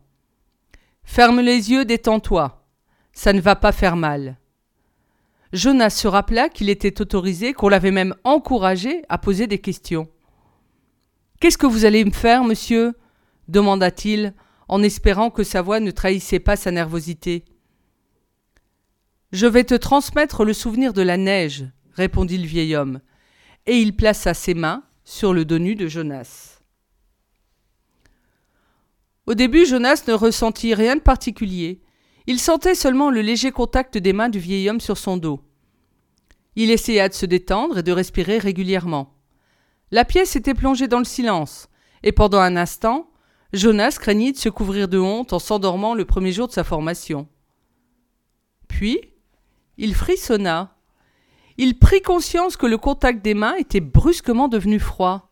Ferme 1.04 1.42
les 1.42 1.72
yeux, 1.72 1.86
détends-toi. 1.86 2.66
Ça 3.13 3.34
ne 3.34 3.42
va 3.42 3.56
pas 3.56 3.72
faire 3.72 3.96
mal. 3.96 4.38
Jonas 5.54 5.92
se 5.92 6.08
rappela 6.08 6.50
qu'il 6.50 6.70
était 6.70 7.01
autorisé, 7.01 7.54
qu'on 7.54 7.70
l'avait 7.70 7.92
même 7.92 8.16
encouragé 8.24 9.04
à 9.10 9.18
poser 9.18 9.48
des 9.48 9.60
questions. 9.60 10.08
Qu'est-ce 11.39 11.58
que 11.58 11.68
vous 11.68 11.86
allez 11.86 12.04
me 12.06 12.12
faire, 12.12 12.44
monsieur? 12.44 12.94
demanda-t-il, 13.48 14.34
en 14.67 14.83
espérant 14.83 15.29
que 15.29 15.43
sa 15.43 15.62
voix 15.62 15.79
ne 15.79 15.91
trahissait 15.91 16.39
pas 16.39 16.55
sa 16.55 16.71
nervosité. 16.71 17.45
Je 19.31 19.47
vais 19.47 19.63
te 19.63 19.75
transmettre 19.75 20.45
le 20.45 20.53
souvenir 20.53 20.93
de 20.93 21.01
la 21.01 21.17
neige, 21.17 21.65
répondit 21.93 22.38
le 22.38 22.47
vieil 22.47 22.75
homme, 22.75 23.01
et 23.65 23.79
il 23.79 23.95
plaça 23.95 24.33
ses 24.33 24.53
mains 24.53 24.83
sur 25.03 25.33
le 25.33 25.45
dos 25.45 25.59
nu 25.59 25.75
de 25.75 25.88
Jonas. 25.88 26.59
Au 29.25 29.33
début, 29.33 29.65
Jonas 29.65 30.03
ne 30.07 30.13
ressentit 30.13 30.74
rien 30.74 30.95
de 30.95 31.01
particulier. 31.01 31.81
Il 32.27 32.39
sentait 32.39 32.75
seulement 32.75 33.09
le 33.09 33.21
léger 33.21 33.51
contact 33.51 33.97
des 33.97 34.13
mains 34.13 34.29
du 34.29 34.39
vieil 34.39 34.69
homme 34.69 34.79
sur 34.79 34.97
son 34.97 35.17
dos. 35.17 35.41
Il 36.55 36.71
essaya 36.71 37.09
de 37.09 37.13
se 37.13 37.25
détendre 37.25 37.79
et 37.79 37.83
de 37.83 37.91
respirer 37.91 38.38
régulièrement. 38.38 39.13
La 39.91 40.05
pièce 40.05 40.36
était 40.36 40.53
plongée 40.53 40.88
dans 40.88 41.00
le 41.00 41.05
silence, 41.05 41.67
et 42.03 42.12
pendant 42.12 42.39
un 42.39 42.55
instant, 42.55 43.09
Jonas 43.54 43.98
craignit 44.00 44.34
de 44.34 44.39
se 44.39 44.50
couvrir 44.50 44.88
de 44.88 45.00
honte 45.00 45.34
en 45.34 45.39
s'endormant 45.39 45.94
le 45.94 46.06
premier 46.06 46.32
jour 46.32 46.48
de 46.48 46.54
sa 46.54 46.63
formation. 46.63 47.27
Puis, 48.68 49.00
il 49.77 49.96
frissonna. 49.96 50.75
Il 51.58 51.80
prit 51.80 52.01
conscience 52.01 52.58
que 52.58 52.66
le 52.66 52.77
contact 52.77 53.24
des 53.24 53.34
mains 53.34 53.56
était 53.56 53.80
brusquement 53.80 54.48
devenu 54.48 54.80
froid. 54.80 55.32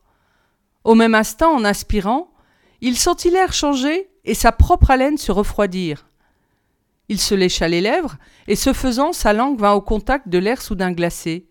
Au 0.84 0.96
même 0.96 1.16
instant, 1.16 1.54
en 1.54 1.66
inspirant, 1.66 2.32
il 2.82 2.98
sentit 2.98 3.30
l'air 3.30 3.54
changer 3.54 4.10
et 4.24 4.34
sa 4.34 4.52
propre 4.52 4.92
haleine 4.92 5.18
se 5.18 5.32
refroidir. 5.32 6.08
Il 7.10 7.20
se 7.20 7.36
lécha 7.36 7.68
les 7.68 7.82
lèvres, 7.82 8.18
et 8.48 8.56
ce 8.56 8.74
faisant, 8.74 9.14
sa 9.14 9.34
langue 9.34 9.60
vint 9.60 9.74
au 9.74 9.82
contact 9.82 10.28
de 10.28 10.40
l'air 10.40 10.62
soudain 10.62 10.92
glacé. 10.92 11.48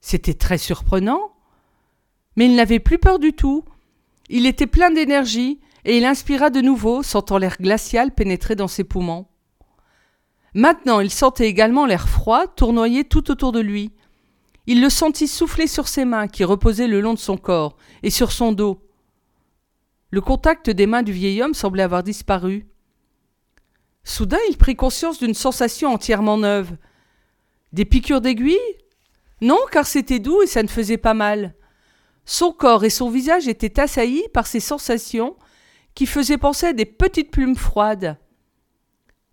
C'était 0.00 0.34
très 0.34 0.58
surprenant. 0.58 1.32
Mais 2.36 2.46
il 2.46 2.54
n'avait 2.54 2.80
plus 2.80 2.98
peur 2.98 3.18
du 3.18 3.32
tout. 3.32 3.64
Il 4.28 4.46
était 4.46 4.66
plein 4.66 4.90
d'énergie, 4.90 5.60
et 5.84 5.98
il 5.98 6.04
inspira 6.04 6.50
de 6.50 6.60
nouveau, 6.60 7.02
sentant 7.02 7.38
l'air 7.38 7.56
glacial 7.60 8.12
pénétrer 8.12 8.56
dans 8.56 8.68
ses 8.68 8.84
poumons. 8.84 9.26
Maintenant 10.54 11.00
il 11.00 11.10
sentait 11.10 11.48
également 11.48 11.86
l'air 11.86 12.08
froid 12.08 12.46
tournoyer 12.46 13.04
tout 13.04 13.30
autour 13.30 13.52
de 13.52 13.60
lui. 13.60 13.92
Il 14.66 14.80
le 14.80 14.88
sentit 14.90 15.28
souffler 15.28 15.66
sur 15.66 15.86
ses 15.86 16.04
mains 16.04 16.28
qui 16.28 16.44
reposaient 16.44 16.88
le 16.88 17.00
long 17.00 17.14
de 17.14 17.18
son 17.18 17.36
corps, 17.36 17.76
et 18.02 18.10
sur 18.10 18.32
son 18.32 18.52
dos. 18.52 18.82
Le 20.10 20.20
contact 20.20 20.70
des 20.70 20.86
mains 20.86 21.02
du 21.02 21.12
vieil 21.12 21.42
homme 21.42 21.54
semblait 21.54 21.82
avoir 21.82 22.02
disparu. 22.02 22.66
Soudain 24.02 24.38
il 24.48 24.56
prit 24.56 24.76
conscience 24.76 25.18
d'une 25.18 25.34
sensation 25.34 25.92
entièrement 25.92 26.38
neuve. 26.38 26.76
Des 27.72 27.84
piqûres 27.84 28.20
d'aiguilles? 28.20 28.56
Non, 29.42 29.58
car 29.70 29.86
c'était 29.86 30.20
doux 30.20 30.42
et 30.42 30.46
ça 30.46 30.62
ne 30.62 30.68
faisait 30.68 30.96
pas 30.96 31.14
mal. 31.14 31.54
Son 32.26 32.50
corps 32.50 32.84
et 32.84 32.90
son 32.90 33.08
visage 33.08 33.46
étaient 33.46 33.80
assaillis 33.80 34.28
par 34.34 34.48
ces 34.48 34.60
sensations 34.60 35.36
qui 35.94 36.06
faisaient 36.06 36.38
penser 36.38 36.66
à 36.66 36.72
des 36.72 36.84
petites 36.84 37.30
plumes 37.30 37.56
froides. 37.56 38.18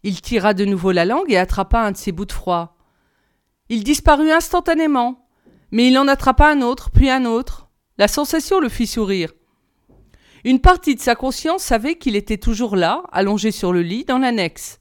Il 0.03 0.21
tira 0.21 0.53
de 0.53 0.63
nouveau 0.63 0.91
la 0.91 1.03
langue 1.03 1.31
et 1.31 1.37
attrapa 1.37 1.79
un 1.79 1.91
de 1.91 1.97
ces 1.97 2.11
bouts 2.11 2.25
de 2.25 2.31
froid. 2.31 2.77
Il 3.69 3.83
disparut 3.83 4.31
instantanément, 4.31 5.27
mais 5.71 5.87
il 5.87 5.97
en 5.97 6.07
attrapa 6.07 6.47
un 6.47 6.61
autre, 6.61 6.91
puis 6.91 7.09
un 7.09 7.25
autre. 7.25 7.67
La 7.97 8.07
sensation 8.07 8.59
le 8.59 8.69
fit 8.69 8.87
sourire. 8.87 9.33
Une 10.43 10.59
partie 10.59 10.95
de 10.95 10.99
sa 10.99 11.15
conscience 11.15 11.63
savait 11.63 11.95
qu'il 11.95 12.15
était 12.15 12.37
toujours 12.37 12.75
là, 12.75 13.03
allongé 13.11 13.51
sur 13.51 13.73
le 13.73 13.81
lit, 13.81 14.03
dans 14.03 14.19
l'annexe. 14.19 14.79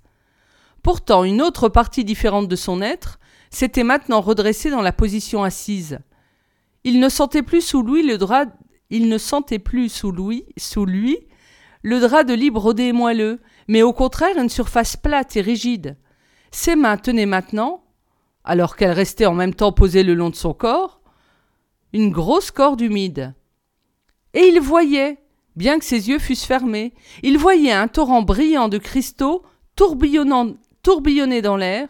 Pourtant, 0.82 1.24
une 1.24 1.40
autre 1.40 1.68
partie 1.68 2.04
différente 2.04 2.48
de 2.48 2.56
son 2.56 2.82
être 2.82 3.20
s'était 3.50 3.84
maintenant 3.84 4.20
redressée 4.20 4.70
dans 4.70 4.82
la 4.82 4.92
position 4.92 5.44
assise. 5.44 6.00
Il 6.84 7.00
ne 7.00 7.08
sentait 7.08 7.42
plus 7.42 7.60
sous 7.60 7.82
lui 7.82 8.02
le 8.02 8.18
drap, 8.18 8.46
il 8.90 9.08
ne 9.08 9.18
sentait 9.18 9.58
plus 9.58 9.88
sous 9.88 10.10
lui, 10.10 10.44
sous 10.56 10.84
lui, 10.84 11.18
le 11.82 12.00
drap 12.00 12.24
de 12.24 12.34
lit 12.34 12.50
brodé 12.50 12.84
et 12.84 12.92
moelleux, 12.92 13.40
mais 13.68 13.82
au 13.82 13.92
contraire 13.92 14.36
une 14.36 14.48
surface 14.48 14.96
plate 14.96 15.36
et 15.36 15.40
rigide. 15.40 15.96
Ses 16.50 16.76
mains 16.76 16.96
tenaient 16.96 17.26
maintenant, 17.26 17.84
alors 18.44 18.76
qu'elles 18.76 18.92
restaient 18.92 19.26
en 19.26 19.34
même 19.34 19.54
temps 19.54 19.72
posées 19.72 20.02
le 20.02 20.14
long 20.14 20.30
de 20.30 20.34
son 20.34 20.54
corps, 20.54 21.00
une 21.92 22.10
grosse 22.10 22.50
corde 22.50 22.80
humide. 22.80 23.34
Et 24.34 24.46
il 24.46 24.60
voyait, 24.60 25.18
bien 25.56 25.78
que 25.78 25.84
ses 25.84 26.08
yeux 26.08 26.18
fussent 26.18 26.44
fermés, 26.44 26.94
il 27.22 27.38
voyait 27.38 27.72
un 27.72 27.88
torrent 27.88 28.22
brillant 28.22 28.68
de 28.68 28.78
cristaux 28.78 29.42
tourbillonnant, 29.76 30.54
tourbillonner 30.82 31.42
dans 31.42 31.56
l'air 31.56 31.88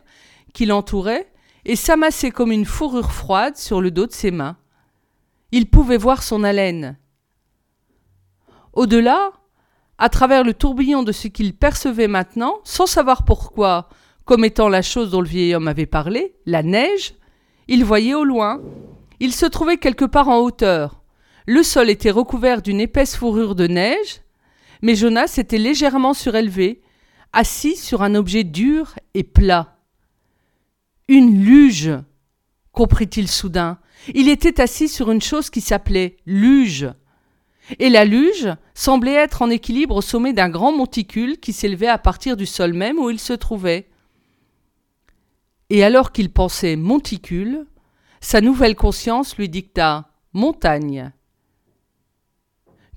qui 0.52 0.66
l'entourait 0.66 1.32
et 1.64 1.76
s'amasser 1.76 2.30
comme 2.30 2.52
une 2.52 2.66
fourrure 2.66 3.12
froide 3.12 3.56
sur 3.56 3.80
le 3.80 3.90
dos 3.90 4.06
de 4.06 4.12
ses 4.12 4.30
mains. 4.30 4.56
Il 5.52 5.66
pouvait 5.66 5.98
voir 5.98 6.22
son 6.22 6.44
haleine. 6.44 6.98
Au-delà, 8.72 9.32
à 9.98 10.08
travers 10.08 10.44
le 10.44 10.54
tourbillon 10.54 11.02
de 11.02 11.12
ce 11.12 11.28
qu'il 11.28 11.54
percevait 11.54 12.08
maintenant, 12.08 12.56
sans 12.64 12.86
savoir 12.86 13.24
pourquoi, 13.24 13.88
comme 14.24 14.44
étant 14.44 14.68
la 14.68 14.82
chose 14.82 15.10
dont 15.10 15.20
le 15.20 15.28
vieil 15.28 15.54
homme 15.54 15.68
avait 15.68 15.86
parlé, 15.86 16.34
la 16.46 16.62
neige, 16.62 17.14
il 17.68 17.84
voyait 17.84 18.14
au 18.14 18.24
loin. 18.24 18.60
Il 19.20 19.32
se 19.32 19.46
trouvait 19.46 19.76
quelque 19.76 20.04
part 20.04 20.28
en 20.28 20.38
hauteur. 20.38 21.02
Le 21.46 21.62
sol 21.62 21.90
était 21.90 22.10
recouvert 22.10 22.62
d'une 22.62 22.80
épaisse 22.80 23.14
fourrure 23.14 23.54
de 23.54 23.66
neige, 23.66 24.22
mais 24.80 24.94
Jonas 24.94 25.34
était 25.38 25.58
légèrement 25.58 26.14
surélevé, 26.14 26.82
assis 27.32 27.76
sur 27.76 28.02
un 28.02 28.14
objet 28.14 28.44
dur 28.44 28.94
et 29.14 29.22
plat. 29.22 29.76
Une 31.08 31.44
luge, 31.44 31.92
comprit-il 32.72 33.28
soudain. 33.28 33.78
Il 34.14 34.28
était 34.28 34.60
assis 34.60 34.88
sur 34.88 35.10
une 35.10 35.22
chose 35.22 35.50
qui 35.50 35.60
s'appelait 35.60 36.16
luge 36.26 36.88
et 37.78 37.90
la 37.90 38.04
luge 38.04 38.48
semblait 38.74 39.14
être 39.14 39.42
en 39.42 39.50
équilibre 39.50 39.96
au 39.96 40.02
sommet 40.02 40.32
d'un 40.32 40.48
grand 40.48 40.72
monticule 40.72 41.38
qui 41.38 41.52
s'élevait 41.52 41.88
à 41.88 41.98
partir 41.98 42.36
du 42.36 42.46
sol 42.46 42.72
même 42.72 42.98
où 42.98 43.10
il 43.10 43.18
se 43.18 43.32
trouvait. 43.32 43.88
Et 45.70 45.84
alors 45.84 46.12
qu'il 46.12 46.30
pensait 46.30 46.76
monticule, 46.76 47.66
sa 48.20 48.40
nouvelle 48.40 48.76
conscience 48.76 49.36
lui 49.36 49.48
dicta 49.48 50.10
montagne. 50.32 51.12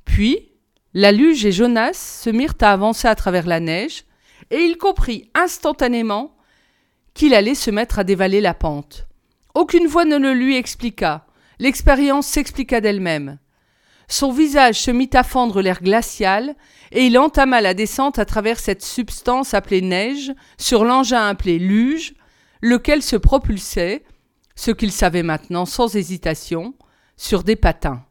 Puis, 0.04 0.52
la 0.94 1.12
luge 1.12 1.46
et 1.46 1.52
Jonas 1.52 2.22
se 2.24 2.30
mirent 2.30 2.56
à 2.62 2.72
avancer 2.72 3.08
à 3.08 3.16
travers 3.16 3.48
la 3.48 3.60
neige, 3.60 4.06
et 4.52 4.60
il 4.60 4.78
comprit 4.78 5.30
instantanément 5.34 6.36
qu'il 7.14 7.34
allait 7.34 7.56
se 7.56 7.72
mettre 7.72 8.00
à 8.00 8.04
dévaler 8.04 8.40
la 8.40 8.54
pente. 8.54 9.08
Aucune 9.56 9.88
voix 9.88 10.04
ne 10.04 10.18
le 10.18 10.34
lui 10.34 10.58
expliqua, 10.58 11.26
l'expérience 11.60 12.28
s'expliqua 12.28 12.82
d'elle-même. 12.82 13.40
Son 14.10 14.34
visage 14.34 14.82
se 14.82 14.92
mit 14.92 15.10
à 15.14 15.24
fendre 15.24 15.62
l'air 15.62 15.82
glacial, 15.82 16.58
et 16.92 17.06
il 17.06 17.18
entama 17.18 17.62
la 17.62 17.74
descente 17.74 18.20
à 18.20 18.26
travers 18.26 18.60
cette 18.60 18.84
substance 18.84 19.54
appelée 19.54 19.82
neige, 19.82 20.34
sur 20.58 20.84
l'engin 20.84 21.26
appelé 21.26 21.58
luge, 21.58 22.16
lequel 22.62 23.02
se 23.02 23.16
propulsait, 23.16 24.04
ce 24.56 24.72
qu'il 24.72 24.92
savait 24.92 25.24
maintenant 25.24 25.66
sans 25.66 25.96
hésitation, 25.96 26.76
sur 27.16 27.44
des 27.44 27.56
patins. 27.56 28.06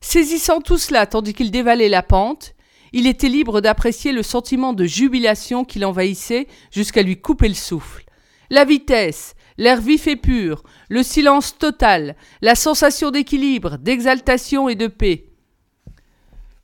Saisissant 0.00 0.60
tout 0.60 0.78
cela 0.78 1.06
tandis 1.06 1.34
qu'il 1.34 1.50
dévalait 1.50 1.88
la 1.88 2.04
pente, 2.04 2.54
il 2.92 3.08
était 3.08 3.28
libre 3.28 3.60
d'apprécier 3.60 4.12
le 4.12 4.22
sentiment 4.22 4.72
de 4.72 4.84
jubilation 4.84 5.64
qui 5.64 5.80
l'envahissait 5.80 6.46
jusqu'à 6.70 7.02
lui 7.02 7.20
couper 7.20 7.48
le 7.48 7.54
souffle. 7.54 8.04
La 8.48 8.64
vitesse, 8.64 9.34
l'air 9.60 9.78
vif 9.78 10.08
et 10.08 10.16
pur, 10.16 10.62
le 10.88 11.02
silence 11.02 11.58
total, 11.58 12.16
la 12.40 12.54
sensation 12.54 13.10
d'équilibre, 13.10 13.76
d'exaltation 13.76 14.70
et 14.70 14.74
de 14.74 14.86
paix. 14.86 15.26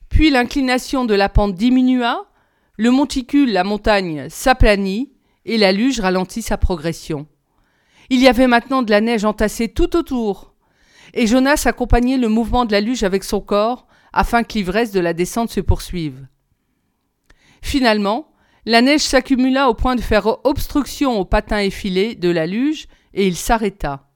Puis 0.08 0.30
l'inclination 0.30 1.04
de 1.04 1.14
la 1.14 1.28
pente 1.28 1.54
diminua, 1.54 2.26
le 2.78 2.90
monticule, 2.90 3.52
la 3.52 3.64
montagne, 3.64 4.28
s'aplanit, 4.30 5.12
et 5.44 5.58
la 5.58 5.72
luge 5.72 6.00
ralentit 6.00 6.40
sa 6.40 6.56
progression. 6.56 7.26
Il 8.08 8.20
y 8.20 8.28
avait 8.28 8.46
maintenant 8.46 8.82
de 8.82 8.90
la 8.90 9.02
neige 9.02 9.26
entassée 9.26 9.68
tout 9.68 9.94
autour, 9.94 10.54
et 11.12 11.26
Jonas 11.26 11.64
accompagnait 11.66 12.16
le 12.16 12.28
mouvement 12.28 12.64
de 12.64 12.72
la 12.72 12.80
luge 12.80 13.02
avec 13.02 13.24
son 13.24 13.42
corps, 13.42 13.86
afin 14.14 14.42
que 14.42 14.54
l'ivresse 14.54 14.90
de 14.90 15.00
la 15.00 15.12
descente 15.12 15.50
se 15.50 15.60
poursuive. 15.60 16.26
Finalement, 17.60 18.32
la 18.66 18.82
neige 18.82 19.02
s'accumula 19.02 19.70
au 19.70 19.74
point 19.74 19.94
de 19.94 20.00
faire 20.00 20.44
obstruction 20.44 21.20
au 21.20 21.24
patin 21.24 21.60
effilé 21.60 22.16
de 22.16 22.28
la 22.28 22.46
luge, 22.46 22.88
et 23.14 23.26
il 23.26 23.36
s'arrêta. 23.36 24.08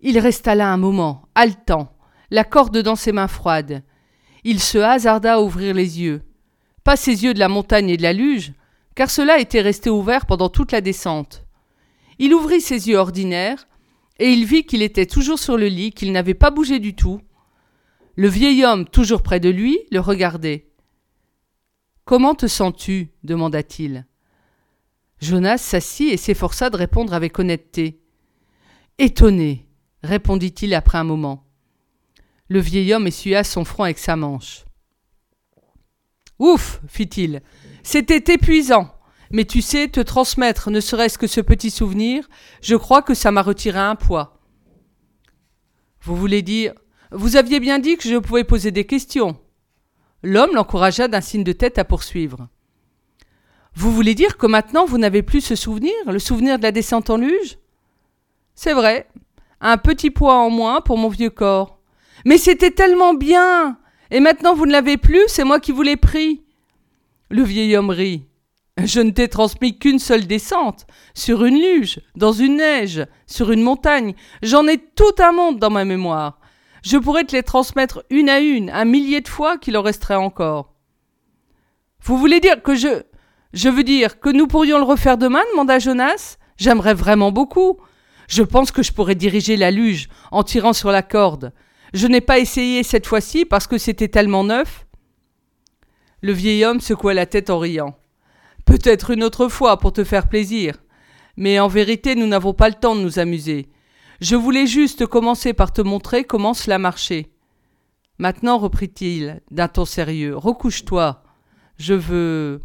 Il 0.00 0.18
resta 0.18 0.56
là 0.56 0.72
un 0.72 0.76
moment, 0.76 1.22
haletant, 1.36 1.96
la 2.30 2.42
corde 2.42 2.78
dans 2.78 2.96
ses 2.96 3.12
mains 3.12 3.28
froides. 3.28 3.84
Il 4.42 4.60
se 4.60 4.78
hasarda 4.78 5.34
à 5.34 5.40
ouvrir 5.40 5.72
les 5.72 6.00
yeux. 6.00 6.22
Pas 6.82 6.96
ses 6.96 7.24
yeux 7.24 7.32
de 7.32 7.38
la 7.38 7.48
montagne 7.48 7.90
et 7.90 7.96
de 7.96 8.02
la 8.02 8.12
luge, 8.12 8.52
car 8.96 9.08
cela 9.08 9.38
était 9.38 9.60
resté 9.60 9.88
ouvert 9.88 10.26
pendant 10.26 10.48
toute 10.48 10.72
la 10.72 10.80
descente. 10.80 11.44
Il 12.18 12.34
ouvrit 12.34 12.60
ses 12.60 12.88
yeux 12.88 12.96
ordinaires, 12.96 13.68
et 14.18 14.30
il 14.30 14.46
vit 14.46 14.64
qu'il 14.64 14.82
était 14.82 15.06
toujours 15.06 15.38
sur 15.38 15.56
le 15.56 15.68
lit, 15.68 15.92
qu'il 15.92 16.10
n'avait 16.10 16.34
pas 16.34 16.50
bougé 16.50 16.80
du 16.80 16.96
tout. 16.96 17.20
Le 18.16 18.26
vieil 18.26 18.64
homme, 18.64 18.84
toujours 18.84 19.22
près 19.22 19.38
de 19.38 19.48
lui, 19.48 19.78
le 19.92 20.00
regardait. 20.00 20.67
Comment 22.08 22.34
te 22.34 22.46
sens-tu 22.46 23.10
demanda-t-il. 23.22 24.06
Jonas 25.20 25.58
s'assit 25.58 26.10
et 26.10 26.16
s'efforça 26.16 26.70
de 26.70 26.78
répondre 26.78 27.12
avec 27.12 27.38
honnêteté. 27.38 28.00
Étonné, 28.96 29.68
répondit-il 30.02 30.72
après 30.72 30.96
un 30.96 31.04
moment. 31.04 31.44
Le 32.48 32.60
vieil 32.60 32.94
homme 32.94 33.08
essuya 33.08 33.44
son 33.44 33.66
front 33.66 33.82
avec 33.82 33.98
sa 33.98 34.16
manche. 34.16 34.64
Ouf, 36.38 36.80
fit-il, 36.88 37.42
c'était 37.82 38.32
épuisant. 38.32 38.90
Mais 39.30 39.44
tu 39.44 39.60
sais, 39.60 39.88
te 39.88 40.00
transmettre 40.00 40.70
ne 40.70 40.80
serait-ce 40.80 41.18
que 41.18 41.26
ce 41.26 41.42
petit 41.42 41.70
souvenir, 41.70 42.26
je 42.62 42.76
crois 42.76 43.02
que 43.02 43.12
ça 43.12 43.32
m'a 43.32 43.42
retiré 43.42 43.80
un 43.80 43.96
poids. 43.96 44.40
Vous 46.00 46.16
voulez 46.16 46.40
dire. 46.40 46.72
Vous 47.12 47.36
aviez 47.36 47.60
bien 47.60 47.78
dit 47.78 47.98
que 47.98 48.08
je 48.08 48.16
pouvais 48.16 48.44
poser 48.44 48.70
des 48.70 48.86
questions. 48.86 49.38
L'homme 50.22 50.54
l'encouragea 50.54 51.08
d'un 51.08 51.20
signe 51.20 51.44
de 51.44 51.52
tête 51.52 51.78
à 51.78 51.84
poursuivre. 51.84 52.48
Vous 53.74 53.92
voulez 53.92 54.14
dire 54.14 54.36
que 54.36 54.46
maintenant 54.46 54.84
vous 54.84 54.98
n'avez 54.98 55.22
plus 55.22 55.40
ce 55.40 55.54
souvenir, 55.54 55.92
le 56.06 56.18
souvenir 56.18 56.58
de 56.58 56.64
la 56.64 56.72
descente 56.72 57.10
en 57.10 57.16
luge? 57.16 57.58
C'est 58.56 58.72
vrai, 58.72 59.08
un 59.60 59.76
petit 59.76 60.10
poids 60.10 60.34
en 60.34 60.50
moins 60.50 60.80
pour 60.80 60.98
mon 60.98 61.08
vieux 61.08 61.30
corps. 61.30 61.78
Mais 62.24 62.38
c'était 62.38 62.72
tellement 62.72 63.14
bien 63.14 63.78
Et 64.10 64.20
maintenant 64.20 64.54
vous 64.54 64.66
ne 64.66 64.72
l'avez 64.72 64.96
plus, 64.96 65.22
c'est 65.28 65.44
moi 65.44 65.60
qui 65.60 65.70
vous 65.70 65.82
l'ai 65.82 65.96
pris. 65.96 66.42
Le 67.30 67.42
vieil 67.42 67.76
homme 67.76 67.90
rit. 67.90 68.24
Je 68.84 69.00
ne 69.00 69.10
t'ai 69.10 69.28
transmis 69.28 69.78
qu'une 69.78 69.98
seule 69.98 70.26
descente, 70.26 70.86
sur 71.12 71.44
une 71.44 71.60
luge, 71.60 72.00
dans 72.14 72.32
une 72.32 72.56
neige, 72.56 73.06
sur 73.26 73.50
une 73.50 73.62
montagne. 73.62 74.14
J'en 74.42 74.66
ai 74.66 74.78
tout 74.78 75.14
un 75.18 75.32
monde 75.32 75.58
dans 75.58 75.70
ma 75.70 75.84
mémoire. 75.84 76.37
Je 76.90 76.96
pourrais 76.96 77.24
te 77.24 77.36
les 77.36 77.42
transmettre 77.42 78.02
une 78.08 78.30
à 78.30 78.38
une, 78.40 78.70
un 78.70 78.86
millier 78.86 79.20
de 79.20 79.28
fois 79.28 79.58
qu'il 79.58 79.76
en 79.76 79.82
resterait 79.82 80.14
encore. 80.14 80.72
Vous 82.02 82.16
voulez 82.16 82.40
dire 82.40 82.62
que 82.62 82.74
je. 82.74 83.02
Je 83.52 83.68
veux 83.68 83.82
dire 83.82 84.20
que 84.20 84.30
nous 84.30 84.46
pourrions 84.46 84.78
le 84.78 84.84
refaire 84.84 85.18
demain 85.18 85.42
demanda 85.52 85.78
Jonas. 85.78 86.38
J'aimerais 86.56 86.94
vraiment 86.94 87.30
beaucoup. 87.30 87.76
Je 88.26 88.42
pense 88.42 88.70
que 88.70 88.82
je 88.82 88.94
pourrais 88.94 89.16
diriger 89.16 89.58
la 89.58 89.70
luge 89.70 90.08
en 90.30 90.42
tirant 90.42 90.72
sur 90.72 90.90
la 90.90 91.02
corde. 91.02 91.52
Je 91.92 92.06
n'ai 92.06 92.22
pas 92.22 92.38
essayé 92.38 92.82
cette 92.82 93.06
fois-ci 93.06 93.44
parce 93.44 93.66
que 93.66 93.76
c'était 93.76 94.08
tellement 94.08 94.44
neuf. 94.44 94.86
Le 96.22 96.32
vieil 96.32 96.64
homme 96.64 96.80
secoua 96.80 97.12
la 97.12 97.26
tête 97.26 97.50
en 97.50 97.58
riant. 97.58 97.98
Peut-être 98.64 99.10
une 99.10 99.24
autre 99.24 99.48
fois 99.48 99.78
pour 99.78 99.92
te 99.92 100.04
faire 100.04 100.26
plaisir. 100.26 100.78
Mais 101.36 101.60
en 101.60 101.68
vérité, 101.68 102.14
nous 102.14 102.26
n'avons 102.26 102.54
pas 102.54 102.70
le 102.70 102.76
temps 102.76 102.96
de 102.96 103.02
nous 103.02 103.18
amuser. 103.18 103.68
Je 104.20 104.34
voulais 104.34 104.66
juste 104.66 105.06
commencer 105.06 105.52
par 105.52 105.72
te 105.72 105.80
montrer 105.80 106.24
comment 106.24 106.54
cela 106.54 106.78
marchait. 106.78 107.30
Maintenant, 108.18 108.58
reprit-il 108.58 109.40
d'un 109.52 109.68
ton 109.68 109.84
sérieux, 109.84 110.36
recouche-toi. 110.36 111.22
Je 111.76 111.94
veux. 111.94 112.60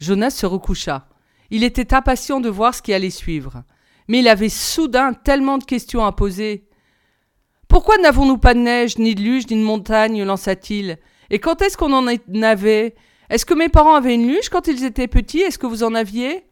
Jonas 0.00 0.30
se 0.30 0.46
recoucha. 0.46 1.08
Il 1.50 1.62
était 1.62 1.92
impatient 1.92 2.40
de 2.40 2.48
voir 2.48 2.74
ce 2.74 2.80
qui 2.80 2.94
allait 2.94 3.10
suivre. 3.10 3.64
Mais 4.08 4.20
il 4.20 4.28
avait 4.28 4.48
soudain 4.48 5.12
tellement 5.12 5.58
de 5.58 5.64
questions 5.64 6.06
à 6.06 6.12
poser. 6.12 6.68
Pourquoi 7.68 7.98
n'avons-nous 7.98 8.38
pas 8.38 8.54
de 8.54 8.60
neige, 8.60 8.96
ni 8.98 9.14
de 9.14 9.20
luge, 9.20 9.48
ni 9.48 9.56
de 9.56 9.64
montagne 9.64 10.22
lança-t-il. 10.22 10.98
Et 11.28 11.38
quand 11.38 11.60
est-ce 11.60 11.76
qu'on 11.76 11.92
en 11.92 12.06
avait 12.42 12.94
Est-ce 13.28 13.44
que 13.44 13.54
mes 13.54 13.68
parents 13.68 13.94
avaient 13.94 14.14
une 14.14 14.28
luge 14.28 14.48
quand 14.48 14.68
ils 14.68 14.84
étaient 14.84 15.08
petits? 15.08 15.40
Est-ce 15.40 15.58
que 15.58 15.66
vous 15.66 15.82
en 15.82 15.94
aviez? 15.94 16.46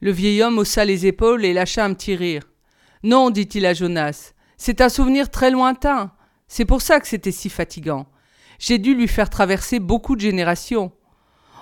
Le 0.00 0.12
vieil 0.12 0.42
homme 0.42 0.58
haussa 0.58 0.84
les 0.84 1.06
épaules 1.06 1.44
et 1.44 1.52
lâcha 1.52 1.84
un 1.84 1.92
petit 1.94 2.14
rire. 2.14 2.44
Non, 3.02 3.30
dit-il 3.30 3.66
à 3.66 3.74
Jonas, 3.74 4.32
c'est 4.56 4.80
un 4.80 4.88
souvenir 4.88 5.30
très 5.30 5.50
lointain. 5.50 6.12
C'est 6.46 6.64
pour 6.64 6.82
ça 6.82 7.00
que 7.00 7.08
c'était 7.08 7.32
si 7.32 7.48
fatigant. 7.48 8.06
J'ai 8.58 8.78
dû 8.78 8.94
lui 8.94 9.08
faire 9.08 9.30
traverser 9.30 9.80
beaucoup 9.80 10.16
de 10.16 10.20
générations. 10.20 10.92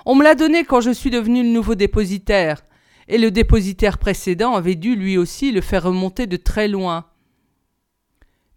On 0.04 0.14
me 0.14 0.22
l'a 0.22 0.34
donné 0.34 0.64
quand 0.64 0.80
je 0.80 0.90
suis 0.90 1.10
devenu 1.10 1.42
le 1.42 1.48
nouveau 1.48 1.74
dépositaire, 1.74 2.62
et 3.08 3.18
le 3.18 3.30
dépositaire 3.30 3.98
précédent 3.98 4.54
avait 4.54 4.74
dû 4.74 4.96
lui 4.96 5.18
aussi 5.18 5.50
le 5.50 5.60
faire 5.60 5.84
remonter 5.84 6.26
de 6.26 6.36
très 6.36 6.68
loin. 6.68 7.06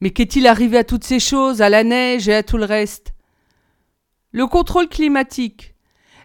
Mais 0.02 0.12
qu'est-il 0.12 0.48
arrivé 0.48 0.78
à 0.78 0.84
toutes 0.84 1.04
ces 1.04 1.20
choses, 1.20 1.62
à 1.62 1.70
la 1.70 1.84
neige 1.84 2.30
et 2.30 2.36
à 2.36 2.44
tout 2.44 2.58
le 2.58 2.65
reste? 2.65 3.13
Le 4.32 4.46
contrôle 4.46 4.88
climatique. 4.88 5.76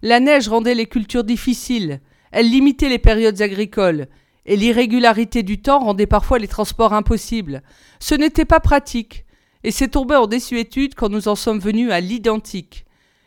La 0.03 0.21
neige 0.21 0.49
rendait 0.49 0.75
les 0.75 0.87
cultures 0.87 1.25
difficiles, 1.25 2.01
elle 2.35 2.51
limitait 2.51 2.89
les 2.89 2.99
périodes 2.99 3.41
agricoles, 3.41 4.09
et 4.45 4.57
l'irrégularité 4.57 5.45
du 5.45 5.63
temps 5.63 5.79
rendait 5.79 6.09
parfois 6.09 6.41
les 6.41 6.49
transports 6.49 6.93
impossibles. 6.93 7.63
Ce 8.01 8.17
n'était 8.17 8.45
pas 8.45 8.59
pratique, 8.59 9.25
et 9.63 9.71
c'est 9.71 9.89
tombé 9.89 10.17
en 10.17 10.27
désuétude 10.27 10.97
quand 10.97 11.09
nous 11.09 11.29
en 11.29 11.37
sommes 11.37 11.61
venus 11.61 11.93
à 11.93 12.01
l'identique. 12.01 12.87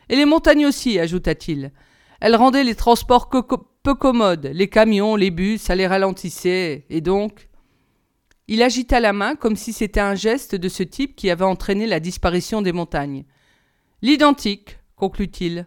Et 0.10 0.18
les 0.18 0.26
montagnes 0.26 0.66
aussi, 0.66 1.00
ajouta-t-il. 1.00 1.72
Elles 2.20 2.36
rendaient 2.36 2.66
les 2.66 2.76
transports 2.76 3.30
peu 3.30 3.96
commodes, 3.96 4.52
les 4.54 4.68
camions, 4.68 5.16
les 5.16 5.32
bus, 5.32 5.62
ça 5.62 5.76
les 5.76 5.88
ralentissait, 5.88 6.86
et 6.90 7.00
donc? 7.00 7.48
Il 8.50 8.62
agita 8.62 9.00
la 9.00 9.14
main 9.14 9.36
comme 9.36 9.56
si 9.56 9.72
c'était 9.72 10.02
un 10.02 10.16
geste 10.16 10.54
de 10.54 10.68
ce 10.68 10.84
type 10.84 11.16
qui 11.16 11.30
avait 11.30 11.46
entraîné 11.46 11.88
la 11.88 12.02
disparition 12.02 12.62
des 12.62 12.74
montagnes. 12.74 13.24
L'identique, 14.02 14.80
conclut-il. 14.98 15.66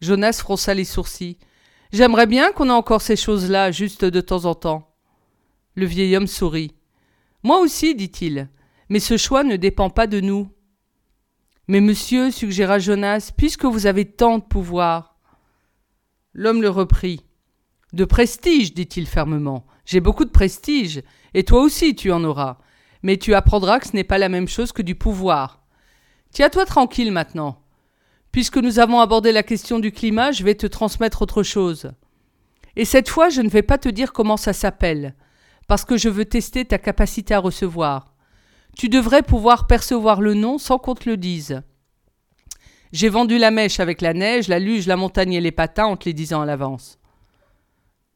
Jonas 0.00 0.40
fronça 0.40 0.74
les 0.74 0.84
sourcils. 0.84 1.38
J'aimerais 1.92 2.26
bien 2.26 2.52
qu'on 2.52 2.68
ait 2.68 2.72
encore 2.72 3.02
ces 3.02 3.16
choses-là, 3.16 3.70
juste 3.70 4.04
de 4.04 4.20
temps 4.20 4.44
en 4.44 4.54
temps. 4.54 4.94
Le 5.74 5.86
vieil 5.86 6.16
homme 6.16 6.26
sourit. 6.26 6.74
Moi 7.42 7.60
aussi, 7.60 7.94
dit-il, 7.94 8.48
mais 8.88 9.00
ce 9.00 9.16
choix 9.16 9.44
ne 9.44 9.56
dépend 9.56 9.90
pas 9.90 10.06
de 10.06 10.20
nous. 10.20 10.48
Mais 11.68 11.80
monsieur, 11.80 12.30
suggéra 12.30 12.78
Jonas, 12.78 13.30
puisque 13.36 13.64
vous 13.64 13.86
avez 13.86 14.04
tant 14.04 14.38
de 14.38 14.44
pouvoir. 14.44 15.16
L'homme 16.32 16.62
le 16.62 16.70
reprit. 16.70 17.24
De 17.92 18.04
prestige, 18.04 18.74
dit-il 18.74 19.06
fermement. 19.06 19.66
J'ai 19.84 20.00
beaucoup 20.00 20.24
de 20.24 20.30
prestige, 20.30 21.02
et 21.34 21.44
toi 21.44 21.62
aussi 21.62 21.94
tu 21.94 22.10
en 22.12 22.24
auras. 22.24 22.58
Mais 23.02 23.16
tu 23.16 23.34
apprendras 23.34 23.78
que 23.78 23.86
ce 23.86 23.94
n'est 23.94 24.04
pas 24.04 24.18
la 24.18 24.28
même 24.28 24.48
chose 24.48 24.72
que 24.72 24.82
du 24.82 24.94
pouvoir. 24.94 25.62
Tiens-toi 26.32 26.66
tranquille 26.66 27.12
maintenant. 27.12 27.65
Puisque 28.36 28.58
nous 28.58 28.78
avons 28.80 29.00
abordé 29.00 29.32
la 29.32 29.42
question 29.42 29.78
du 29.78 29.92
climat, 29.92 30.30
je 30.30 30.44
vais 30.44 30.54
te 30.54 30.66
transmettre 30.66 31.22
autre 31.22 31.42
chose. 31.42 31.92
Et 32.76 32.84
cette 32.84 33.08
fois, 33.08 33.30
je 33.30 33.40
ne 33.40 33.48
vais 33.48 33.62
pas 33.62 33.78
te 33.78 33.88
dire 33.88 34.12
comment 34.12 34.36
ça 34.36 34.52
s'appelle, 34.52 35.14
parce 35.68 35.86
que 35.86 35.96
je 35.96 36.10
veux 36.10 36.26
tester 36.26 36.66
ta 36.66 36.76
capacité 36.76 37.32
à 37.32 37.38
recevoir. 37.38 38.12
Tu 38.76 38.90
devrais 38.90 39.22
pouvoir 39.22 39.66
percevoir 39.66 40.20
le 40.20 40.34
nom 40.34 40.58
sans 40.58 40.76
qu'on 40.76 40.94
te 40.94 41.08
le 41.08 41.16
dise. 41.16 41.62
J'ai 42.92 43.08
vendu 43.08 43.38
la 43.38 43.50
mèche 43.50 43.80
avec 43.80 44.02
la 44.02 44.12
neige, 44.12 44.48
la 44.48 44.58
luge, 44.58 44.86
la 44.86 44.96
montagne 44.96 45.32
et 45.32 45.40
les 45.40 45.50
patins 45.50 45.86
en 45.86 45.96
te 45.96 46.04
les 46.04 46.12
disant 46.12 46.42
à 46.42 46.44
l'avance. 46.44 46.98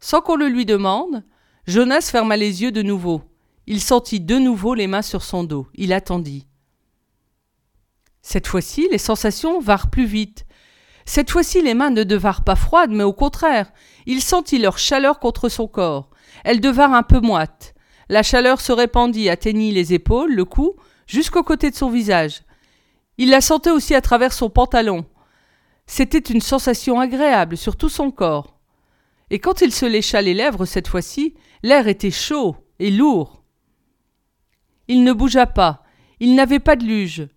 Sans 0.00 0.20
qu'on 0.20 0.36
le 0.36 0.48
lui 0.48 0.66
demande, 0.66 1.24
Jonas 1.66 2.10
ferma 2.10 2.36
les 2.36 2.60
yeux 2.60 2.72
de 2.72 2.82
nouveau. 2.82 3.22
Il 3.66 3.80
sentit 3.80 4.20
de 4.20 4.36
nouveau 4.36 4.74
les 4.74 4.86
mains 4.86 5.00
sur 5.00 5.22
son 5.22 5.44
dos. 5.44 5.66
Il 5.76 5.94
attendit. 5.94 6.46
Cette 8.22 8.46
fois-ci, 8.46 8.88
les 8.90 8.98
sensations 8.98 9.60
vinrent 9.60 9.90
plus 9.90 10.04
vite. 10.04 10.44
Cette 11.06 11.30
fois-ci, 11.30 11.62
les 11.62 11.74
mains 11.74 11.90
ne 11.90 12.04
devinrent 12.04 12.44
pas 12.44 12.56
froides, 12.56 12.90
mais 12.90 13.02
au 13.02 13.12
contraire, 13.12 13.72
il 14.06 14.22
sentit 14.22 14.58
leur 14.58 14.78
chaleur 14.78 15.18
contre 15.18 15.48
son 15.48 15.66
corps. 15.66 16.10
Elles 16.44 16.60
devinrent 16.60 16.94
un 16.94 17.02
peu 17.02 17.20
moites. 17.20 17.74
La 18.08 18.22
chaleur 18.22 18.60
se 18.60 18.72
répandit, 18.72 19.28
atteignit 19.28 19.72
les 19.72 19.94
épaules, 19.94 20.34
le 20.34 20.44
cou, 20.44 20.74
jusqu'au 21.06 21.42
côté 21.42 21.70
de 21.70 21.76
son 21.76 21.90
visage. 21.90 22.42
Il 23.18 23.30
la 23.30 23.40
sentait 23.40 23.70
aussi 23.70 23.94
à 23.94 24.00
travers 24.00 24.32
son 24.32 24.50
pantalon. 24.50 25.04
C'était 25.86 26.18
une 26.18 26.40
sensation 26.40 27.00
agréable 27.00 27.56
sur 27.56 27.76
tout 27.76 27.88
son 27.88 28.10
corps. 28.10 28.58
Et 29.30 29.38
quand 29.38 29.60
il 29.60 29.72
se 29.72 29.86
lécha 29.86 30.22
les 30.22 30.34
lèvres 30.34 30.64
cette 30.64 30.88
fois-ci, 30.88 31.34
l'air 31.62 31.88
était 31.88 32.10
chaud 32.10 32.56
et 32.78 32.90
lourd. 32.90 33.44
Il 34.88 35.04
ne 35.04 35.12
bougea 35.12 35.46
pas, 35.46 35.82
il 36.18 36.34
n'avait 36.34 36.58
pas 36.58 36.76
de 36.76 36.84
luge, 36.84 37.28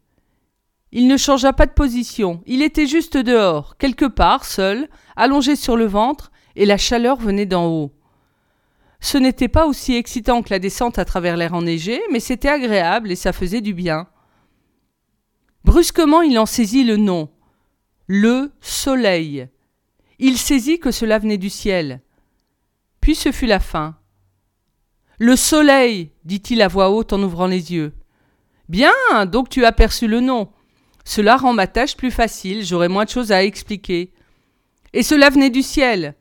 il 0.95 1.08
ne 1.08 1.17
changea 1.17 1.53
pas 1.53 1.65
de 1.65 1.71
position, 1.71 2.43
il 2.45 2.62
était 2.62 2.86
juste 2.86 3.17
dehors, 3.17 3.77
quelque 3.77 4.06
part, 4.06 4.45
seul, 4.45 4.88
allongé 5.15 5.56
sur 5.56 5.75
le 5.75 5.86
ventre, 5.86 6.32
et 6.56 6.67
la 6.67 6.77
chaleur 6.77 7.17
venait 7.17 7.47
d'en 7.47 7.65
haut. 7.65 7.91
Ce 8.99 9.17
n'était 9.17 9.47
pas 9.47 9.65
aussi 9.65 9.95
excitant 9.95 10.43
que 10.43 10.51
la 10.51 10.60
descente 10.60 10.99
à 10.99 11.03
travers 11.03 11.36
l'air 11.36 11.56
enneigé, 11.56 11.99
mais 12.12 12.19
c'était 12.19 12.47
agréable 12.47 13.12
et 13.12 13.15
ça 13.15 13.34
faisait 13.34 13.60
du 13.60 13.73
bien. 13.73 14.08
Brusquement, 15.65 16.21
il 16.21 16.38
en 16.38 16.45
saisit 16.45 16.84
le 16.84 16.97
nom. 16.97 17.29
Le 18.06 18.51
soleil. 18.62 19.47
Il 20.19 20.38
saisit 20.38 20.79
que 20.79 20.91
cela 20.91 21.17
venait 21.17 21.39
du 21.39 21.49
ciel. 21.49 22.01
Puis 23.01 23.15
ce 23.15 23.32
fut 23.32 23.47
la 23.47 23.60
fin. 23.60 23.97
Le 25.17 25.36
soleil, 25.36 26.12
dit-il 26.23 26.62
à 26.62 26.67
voix 26.67 26.91
haute 26.91 27.13
en 27.13 27.23
ouvrant 27.23 27.47
les 27.47 27.73
yeux. 27.73 27.93
Bien, 28.69 28.93
donc 29.25 29.49
tu 29.49 29.65
as 29.65 29.71
perçu 29.71 30.08
le 30.08 30.19
nom. 30.19 30.52
Cela 31.05 31.37
rend 31.37 31.53
ma 31.53 31.67
tâche 31.67 31.97
plus 31.97 32.11
facile, 32.11 32.65
j'aurai 32.65 32.87
moins 32.87 33.05
de 33.05 33.09
choses 33.09 33.31
à 33.31 33.43
expliquer. 33.43 34.13
Et 34.93 35.03
cela 35.03 35.29
venait 35.29 35.49
du 35.49 35.61
ciel. 35.61 36.15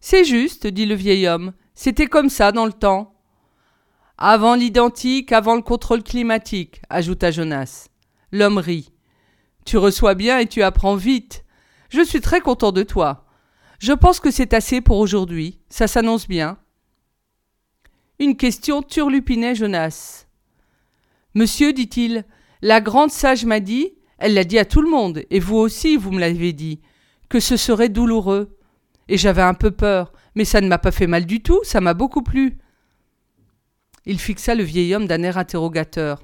C'est 0.00 0.24
juste, 0.24 0.66
dit 0.66 0.86
le 0.86 0.94
vieil 0.94 1.26
homme, 1.26 1.52
c'était 1.74 2.06
comme 2.06 2.28
ça 2.28 2.52
dans 2.52 2.66
le 2.66 2.72
temps. 2.72 3.14
Avant 4.18 4.54
l'identique, 4.54 5.32
avant 5.32 5.56
le 5.56 5.62
contrôle 5.62 6.02
climatique, 6.02 6.82
ajouta 6.88 7.30
Jonas. 7.30 7.88
L'homme 8.30 8.58
rit. 8.58 8.92
Tu 9.64 9.76
reçois 9.78 10.14
bien 10.14 10.38
et 10.38 10.46
tu 10.46 10.62
apprends 10.62 10.94
vite. 10.94 11.44
Je 11.88 12.02
suis 12.02 12.20
très 12.20 12.40
content 12.40 12.70
de 12.70 12.82
toi. 12.82 13.24
Je 13.78 13.92
pense 13.92 14.20
que 14.20 14.30
c'est 14.30 14.54
assez 14.54 14.80
pour 14.80 14.98
aujourd'hui. 14.98 15.58
Ça 15.68 15.86
s'annonce 15.86 16.28
bien. 16.28 16.58
Une 18.18 18.36
question 18.36 18.82
turlupinait 18.82 19.54
Jonas. 19.54 20.26
Monsieur, 21.34 21.72
dit-il, 21.72 22.24
la 22.62 22.80
grande 22.80 23.10
sage 23.10 23.44
m'a 23.44 23.58
dit, 23.58 23.93
elle 24.18 24.34
l'a 24.34 24.44
dit 24.44 24.58
à 24.58 24.64
tout 24.64 24.82
le 24.82 24.90
monde, 24.90 25.22
et 25.30 25.40
vous 25.40 25.56
aussi 25.56 25.96
vous 25.96 26.10
me 26.12 26.20
l'avez 26.20 26.52
dit, 26.52 26.80
que 27.28 27.40
ce 27.40 27.56
serait 27.56 27.88
douloureux. 27.88 28.56
Et 29.08 29.18
j'avais 29.18 29.42
un 29.42 29.54
peu 29.54 29.70
peur, 29.70 30.12
mais 30.34 30.44
ça 30.44 30.60
ne 30.60 30.68
m'a 30.68 30.78
pas 30.78 30.90
fait 30.90 31.06
mal 31.06 31.26
du 31.26 31.42
tout, 31.42 31.60
ça 31.62 31.80
m'a 31.80 31.94
beaucoup 31.94 32.22
plu. 32.22 32.58
Il 34.06 34.18
fixa 34.18 34.54
le 34.54 34.62
vieil 34.62 34.94
homme 34.94 35.06
d'un 35.06 35.22
air 35.22 35.38
interrogateur. 35.38 36.22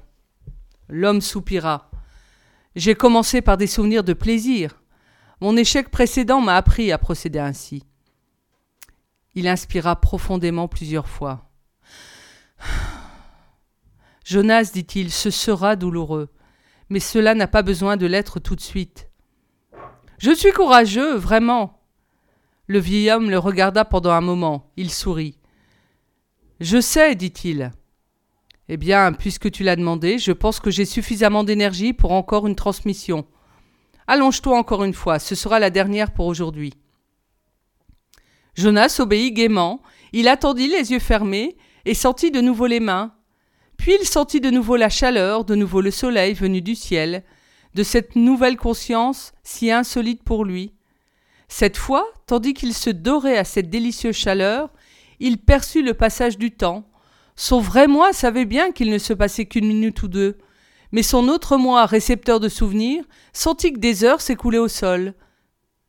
L'homme 0.89 1.21
soupira. 1.21 1.89
J'ai 2.75 2.95
commencé 2.95 3.41
par 3.41 3.57
des 3.57 3.67
souvenirs 3.67 4.03
de 4.03 4.13
plaisir. 4.13 4.81
Mon 5.41 5.57
échec 5.57 5.89
précédent 5.89 6.41
m'a 6.41 6.55
appris 6.55 6.91
à 6.91 6.97
procéder 6.97 7.39
ainsi. 7.39 7.83
Il 9.33 9.47
inspira 9.47 9.99
profondément 9.99 10.67
plusieurs 10.67 11.07
fois. 11.07 11.49
Jonas, 14.25 14.71
dit-il, 14.73 15.11
ce 15.11 15.29
sera 15.29 15.75
douloureux, 15.75 16.29
mais 16.91 16.99
cela 16.99 17.33
n'a 17.35 17.47
pas 17.47 17.61
besoin 17.61 17.95
de 17.95 18.05
l'être 18.05 18.41
tout 18.41 18.57
de 18.57 18.61
suite. 18.61 19.09
Je 20.17 20.35
suis 20.35 20.51
courageux, 20.51 21.15
vraiment. 21.15 21.79
Le 22.67 22.79
vieil 22.79 23.09
homme 23.09 23.29
le 23.29 23.39
regarda 23.39 23.85
pendant 23.85 24.11
un 24.11 24.19
moment. 24.19 24.73
Il 24.75 24.91
sourit. 24.91 25.39
Je 26.59 26.81
sais, 26.81 27.15
dit-il. 27.15 27.71
Eh 28.67 28.75
bien, 28.75 29.13
puisque 29.13 29.49
tu 29.49 29.63
l'as 29.63 29.77
demandé, 29.77 30.19
je 30.19 30.33
pense 30.33 30.59
que 30.59 30.69
j'ai 30.69 30.83
suffisamment 30.83 31.45
d'énergie 31.45 31.93
pour 31.93 32.11
encore 32.11 32.45
une 32.45 32.57
transmission. 32.57 33.25
Allonge-toi 34.07 34.57
encore 34.57 34.83
une 34.83 34.93
fois, 34.93 35.17
ce 35.17 35.33
sera 35.33 35.59
la 35.59 35.69
dernière 35.69 36.11
pour 36.11 36.25
aujourd'hui. 36.25 36.73
Jonas 38.53 38.97
obéit 38.99 39.33
gaiement, 39.33 39.81
il 40.11 40.27
attendit 40.27 40.67
les 40.67 40.91
yeux 40.91 40.99
fermés 40.99 41.55
et 41.85 41.93
sentit 41.93 42.31
de 42.31 42.41
nouveau 42.41 42.67
les 42.67 42.81
mains, 42.81 43.13
puis 43.81 43.97
il 43.99 44.05
sentit 44.05 44.39
de 44.39 44.51
nouveau 44.51 44.75
la 44.75 44.89
chaleur, 44.89 45.43
de 45.43 45.55
nouveau 45.55 45.81
le 45.81 45.89
soleil 45.89 46.35
venu 46.35 46.61
du 46.61 46.75
ciel, 46.75 47.23
de 47.73 47.81
cette 47.81 48.15
nouvelle 48.15 48.55
conscience 48.55 49.33
si 49.41 49.71
insolite 49.71 50.21
pour 50.21 50.45
lui. 50.45 50.75
Cette 51.47 51.77
fois, 51.77 52.05
tandis 52.27 52.53
qu'il 52.53 52.75
se 52.75 52.91
dorait 52.91 53.39
à 53.39 53.43
cette 53.43 53.71
délicieuse 53.71 54.15
chaleur, 54.15 54.69
il 55.19 55.39
perçut 55.39 55.81
le 55.81 55.95
passage 55.95 56.37
du 56.37 56.51
temps. 56.51 56.87
Son 57.35 57.59
vrai 57.59 57.87
moi 57.87 58.13
savait 58.13 58.45
bien 58.45 58.71
qu'il 58.71 58.91
ne 58.91 58.99
se 58.99 59.13
passait 59.13 59.47
qu'une 59.47 59.65
minute 59.65 60.03
ou 60.03 60.07
deux, 60.07 60.37
mais 60.91 61.01
son 61.01 61.27
autre 61.27 61.57
moi, 61.57 61.87
récepteur 61.87 62.39
de 62.39 62.49
souvenirs, 62.49 63.03
sentit 63.33 63.73
que 63.73 63.79
des 63.79 64.03
heures 64.03 64.21
s'écoulaient 64.21 64.59
au 64.59 64.67
sol. 64.67 65.15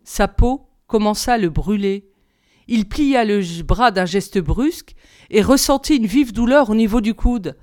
Sa 0.02 0.28
peau 0.28 0.66
commença 0.86 1.34
à 1.34 1.38
le 1.38 1.50
brûler. 1.50 2.08
Il 2.68 2.88
plia 2.88 3.26
le 3.26 3.42
bras 3.64 3.90
d'un 3.90 4.06
geste 4.06 4.38
brusque 4.38 4.94
et 5.28 5.42
ressentit 5.42 5.96
une 5.96 6.06
vive 6.06 6.32
douleur 6.32 6.70
au 6.70 6.74
niveau 6.74 7.02
du 7.02 7.12
coude. 7.12 7.54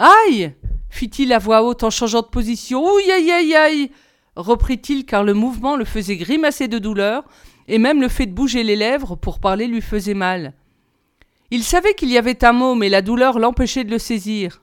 Aïe 0.00 0.54
fit-il 0.88 1.32
à 1.32 1.38
voix 1.38 1.62
haute 1.62 1.84
en 1.84 1.90
changeant 1.90 2.22
de 2.22 2.26
position. 2.26 2.82
Ouïe 2.84 3.10
aïe 3.10 3.30
aïe 3.30 3.54
aïe 3.54 3.90
reprit-il 4.34 5.04
car 5.04 5.24
le 5.24 5.34
mouvement 5.34 5.76
le 5.76 5.84
faisait 5.84 6.16
grimacer 6.16 6.68
de 6.68 6.78
douleur, 6.78 7.24
et 7.68 7.78
même 7.78 8.00
le 8.00 8.08
fait 8.08 8.26
de 8.26 8.32
bouger 8.32 8.62
les 8.62 8.76
lèvres 8.76 9.14
pour 9.14 9.38
parler 9.38 9.66
lui 9.66 9.82
faisait 9.82 10.14
mal. 10.14 10.54
Il 11.50 11.62
savait 11.62 11.94
qu'il 11.94 12.10
y 12.10 12.18
avait 12.18 12.44
un 12.44 12.52
mot, 12.52 12.74
mais 12.74 12.88
la 12.88 13.02
douleur 13.02 13.38
l'empêchait 13.38 13.84
de 13.84 13.90
le 13.90 13.98
saisir. 13.98 14.62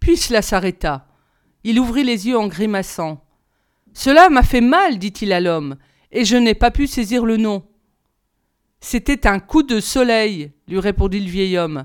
Puis 0.00 0.16
cela 0.16 0.40
s'arrêta. 0.40 1.06
Il 1.64 1.78
ouvrit 1.78 2.04
les 2.04 2.26
yeux 2.26 2.38
en 2.38 2.48
grimaçant. 2.48 3.24
Cela 3.92 4.30
m'a 4.30 4.42
fait 4.42 4.60
mal, 4.60 4.98
dit-il 4.98 5.32
à 5.32 5.40
l'homme, 5.40 5.76
et 6.10 6.24
je 6.24 6.36
n'ai 6.36 6.54
pas 6.54 6.70
pu 6.70 6.86
saisir 6.86 7.26
le 7.26 7.36
nom. 7.36 7.64
C'était 8.80 9.26
un 9.26 9.38
coup 9.38 9.62
de 9.62 9.80
soleil, 9.80 10.52
lui 10.66 10.80
répondit 10.80 11.20
le 11.20 11.30
vieil 11.30 11.58
homme. 11.58 11.84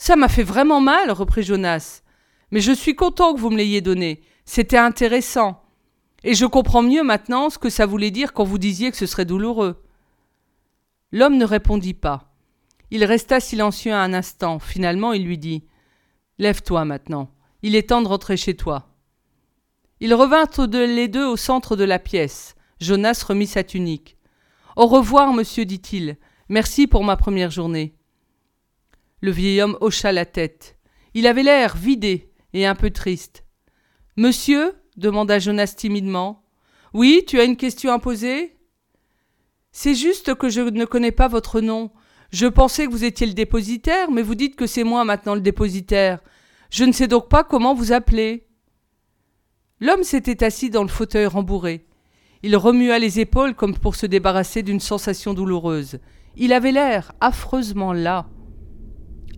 Ça 0.00 0.16
m'a 0.16 0.28
fait 0.28 0.42
vraiment 0.42 0.80
mal, 0.80 1.10
reprit 1.10 1.42
Jonas. 1.42 2.00
Mais 2.52 2.62
je 2.62 2.72
suis 2.72 2.96
content 2.96 3.34
que 3.34 3.38
vous 3.38 3.50
me 3.50 3.58
l'ayez 3.58 3.82
donné. 3.82 4.22
C'était 4.46 4.78
intéressant. 4.78 5.62
Et 6.24 6.32
je 6.32 6.46
comprends 6.46 6.80
mieux 6.80 7.02
maintenant 7.02 7.50
ce 7.50 7.58
que 7.58 7.68
ça 7.68 7.84
voulait 7.84 8.10
dire 8.10 8.32
quand 8.32 8.44
vous 8.44 8.56
disiez 8.56 8.90
que 8.90 8.96
ce 8.96 9.04
serait 9.04 9.26
douloureux. 9.26 9.84
L'homme 11.12 11.36
ne 11.36 11.44
répondit 11.44 11.92
pas. 11.92 12.32
Il 12.90 13.04
resta 13.04 13.40
silencieux 13.40 13.92
un 13.92 14.14
instant. 14.14 14.58
Finalement, 14.58 15.12
il 15.12 15.26
lui 15.26 15.36
dit 15.36 15.64
Lève-toi 16.38 16.86
maintenant. 16.86 17.28
Il 17.60 17.76
est 17.76 17.90
temps 17.90 18.00
de 18.00 18.08
rentrer 18.08 18.38
chez 18.38 18.56
toi. 18.56 18.88
Ils 20.00 20.14
revinrent 20.14 20.66
les 20.66 21.08
deux 21.08 21.26
au 21.26 21.36
centre 21.36 21.76
de 21.76 21.84
la 21.84 21.98
pièce. 21.98 22.54
Jonas 22.80 23.22
remit 23.28 23.46
sa 23.46 23.64
tunique. 23.64 24.16
Au 24.76 24.86
revoir, 24.86 25.34
monsieur, 25.34 25.66
dit-il. 25.66 26.16
Merci 26.48 26.86
pour 26.86 27.04
ma 27.04 27.18
première 27.18 27.50
journée. 27.50 27.99
Le 29.22 29.30
vieil 29.30 29.60
homme 29.60 29.76
hocha 29.80 30.12
la 30.12 30.24
tête. 30.24 30.78
Il 31.14 31.26
avait 31.26 31.42
l'air 31.42 31.76
vidé 31.76 32.32
et 32.54 32.66
un 32.66 32.74
peu 32.74 32.90
triste. 32.90 33.44
Monsieur 34.16 34.72
demanda 34.96 35.38
Jonas 35.38 35.74
timidement. 35.76 36.42
Oui, 36.94 37.24
tu 37.26 37.38
as 37.38 37.44
une 37.44 37.56
question 37.56 37.92
à 37.92 37.98
poser? 37.98 38.56
C'est 39.72 39.94
juste 39.94 40.34
que 40.34 40.48
je 40.48 40.62
ne 40.62 40.84
connais 40.84 41.12
pas 41.12 41.28
votre 41.28 41.60
nom. 41.60 41.90
Je 42.32 42.46
pensais 42.46 42.86
que 42.86 42.90
vous 42.90 43.04
étiez 43.04 43.26
le 43.26 43.34
dépositaire, 43.34 44.10
mais 44.10 44.22
vous 44.22 44.34
dites 44.34 44.56
que 44.56 44.66
c'est 44.66 44.84
moi 44.84 45.04
maintenant 45.04 45.34
le 45.34 45.40
dépositaire. 45.40 46.20
Je 46.70 46.84
ne 46.84 46.92
sais 46.92 47.08
donc 47.08 47.28
pas 47.28 47.44
comment 47.44 47.74
vous 47.74 47.92
appeler. 47.92 48.46
L'homme 49.80 50.02
s'était 50.02 50.44
assis 50.44 50.70
dans 50.70 50.82
le 50.82 50.88
fauteuil 50.88 51.26
rembourré. 51.26 51.86
Il 52.42 52.56
remua 52.56 52.98
les 52.98 53.20
épaules 53.20 53.54
comme 53.54 53.76
pour 53.76 53.96
se 53.96 54.06
débarrasser 54.06 54.62
d'une 54.62 54.80
sensation 54.80 55.34
douloureuse. 55.34 55.98
Il 56.36 56.52
avait 56.52 56.72
l'air 56.72 57.12
affreusement 57.20 57.92
las. 57.92 58.24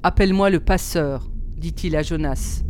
Appelle-moi 0.05 0.51
le 0.51 0.59
passeur, 0.59 1.29
dit-il 1.57 1.95
à 1.95 2.03
Jonas. 2.03 2.63